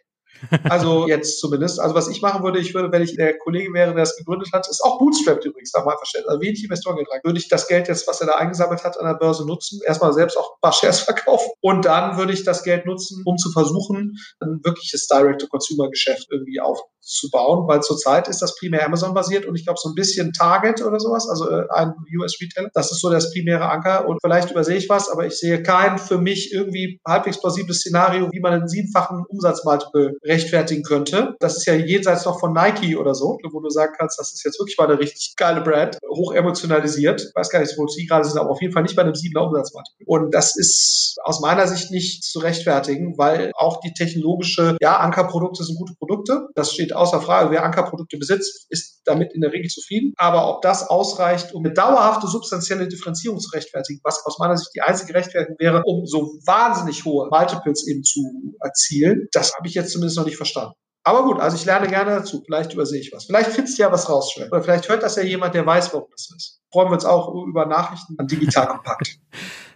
[0.68, 1.80] Also jetzt zumindest.
[1.80, 4.50] Also was ich machen würde, ich würde, wenn ich der Kollege wäre, der es gegründet
[4.52, 6.28] hat, ist auch bootstrapped übrigens, meinem Verständnis.
[6.28, 7.24] Also wenig Investorengetrag.
[7.24, 10.12] Würde ich das Geld jetzt, was er da eingesammelt hat, an der Börse nutzen, erstmal
[10.12, 13.50] selbst auch ein paar Shares verkaufen und dann würde ich das Geld nutzen, um zu
[13.50, 19.78] versuchen, ein wirkliches Direct-to-Consumer-Geschäft irgendwie aufzubauen, weil zurzeit ist das primär Amazon-basiert und ich glaube
[19.80, 22.70] so ein bisschen Target oder sowas, also äh, ein US-Retailer.
[22.74, 25.98] Das ist so das primäre Anker und vielleicht übersehe ich was, aber ich sehe kein
[25.98, 31.36] für mich irgendwie halbwegs plausibles Szenario, wie man einen siebenfachen Umsatzmultiple rechtfertigen könnte.
[31.40, 34.44] Das ist ja jenseits noch von Nike oder so, wo du sagen kannst, das ist
[34.44, 37.22] jetzt wirklich mal eine richtig geile Brand, hoch emotionalisiert.
[37.22, 39.14] Ich weiß gar nicht, wo sie gerade sind, aber auf jeden Fall nicht bei einem
[39.14, 40.06] siebener Umsatzmultiple.
[40.06, 45.64] Und das ist aus meiner Sicht nicht zu rechtfertigen, weil auch die technologische, ja, Ankerprodukte
[45.64, 46.48] sind gute Produkte.
[46.54, 47.50] Das steht außer Frage.
[47.50, 50.12] Wer Ankerprodukte besitzt, ist damit in der Regel zufrieden.
[50.16, 54.70] Aber ob das ausreicht, um eine dauerhafte substanzielle Differenzierung zu rechtfertigen, was aus meiner Sicht
[54.74, 59.74] die einzige Rechtfertigung wäre, um so wahnsinnig hohe Multiples eben zu erzielen, das habe ich
[59.74, 60.74] jetzt zumindest noch nicht verstanden.
[61.04, 62.42] Aber gut, also ich lerne gerne dazu.
[62.44, 63.24] Vielleicht übersehe ich was.
[63.24, 64.36] Vielleicht findest du ja was raus.
[64.36, 66.60] Oder vielleicht hört das ja jemand, der weiß, warum das ist.
[66.70, 69.18] Freuen wir uns auch über Nachrichten an Digital Kompakt.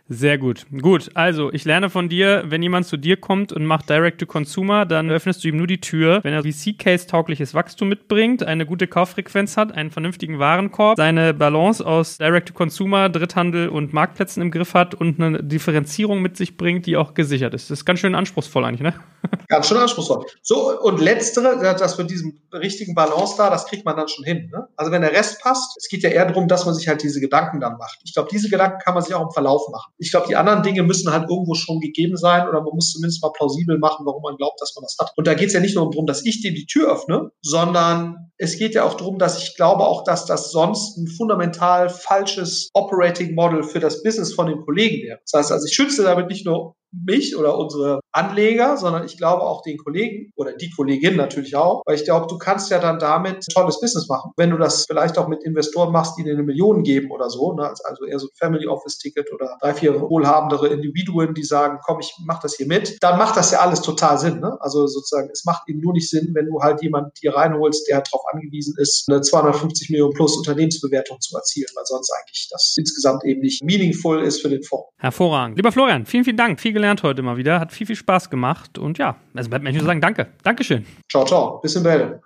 [0.09, 0.67] Sehr gut.
[0.83, 5.11] Gut, also ich lerne von dir, wenn jemand zu dir kommt und macht Direct-to-Consumer, dann
[5.11, 9.73] öffnest du ihm nur die Tür, wenn er VC-Case-taugliches Wachstum mitbringt, eine gute Kauffrequenz hat,
[9.73, 15.43] einen vernünftigen Warenkorb, seine Balance aus Direct-to-Consumer, Dritthandel und Marktplätzen im Griff hat und eine
[15.43, 17.71] Differenzierung mit sich bringt, die auch gesichert ist.
[17.71, 18.95] Das ist ganz schön anspruchsvoll eigentlich, ne?
[19.49, 20.27] Ganz schön anspruchsvoll.
[20.43, 24.51] So, und letztere, das mit diesem richtigen Balance da, das kriegt man dann schon hin.
[24.53, 24.67] Ne?
[24.77, 27.21] Also wenn der Rest passt, es geht ja eher darum, dass man sich halt diese
[27.21, 28.01] Gedanken dann macht.
[28.05, 29.93] Ich glaube, diese Gedanken kann man sich auch im Verlauf machen.
[30.03, 33.23] Ich glaube, die anderen Dinge müssen halt irgendwo schon gegeben sein oder man muss zumindest
[33.23, 35.13] mal plausibel machen, warum man glaubt, dass man das hat.
[35.17, 38.33] Und da geht es ja nicht nur darum, dass ich dir die Tür öffne, sondern
[38.37, 42.69] es geht ja auch darum, dass ich glaube auch, dass das sonst ein fundamental falsches
[42.75, 45.21] Operating Model für das Business von den Kollegen wäre.
[45.25, 49.43] Das heißt also, ich schütze damit nicht nur mich oder unsere Anleger, sondern ich glaube
[49.43, 52.99] auch den Kollegen oder die Kollegin natürlich auch, weil ich glaube, du kannst ja dann
[52.99, 54.33] damit tolles Business machen.
[54.37, 57.55] Wenn du das vielleicht auch mit Investoren machst, die dir eine Million geben oder so,
[57.55, 61.79] ne, also eher so ein Family Office Ticket oder drei, vier wohlhabendere Individuen, die sagen,
[61.85, 64.41] komm, ich mach das hier mit, dann macht das ja alles total Sinn.
[64.41, 64.57] Ne?
[64.61, 68.03] Also sozusagen, es macht eben nur nicht Sinn, wenn du halt jemand hier reinholst, der
[68.03, 73.25] darauf angewiesen ist, eine 250 Millionen plus Unternehmensbewertung zu erzielen, weil sonst eigentlich das insgesamt
[73.25, 74.89] eben nicht meaningful ist für den Fonds.
[74.99, 75.57] Hervorragend.
[75.57, 76.61] Lieber Florian, vielen, vielen Dank.
[76.61, 77.61] Viel gelernt heute mal wieder.
[77.61, 78.77] Hat viel, viel Spaß gemacht.
[78.77, 80.27] Und ja, also bleibt mir nur sagen, danke.
[80.43, 80.85] Dankeschön.
[81.09, 81.59] Ciao, ciao.
[81.59, 82.21] Bis in Bälde.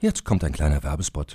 [0.00, 1.34] Jetzt kommt ein kleiner Werbespot.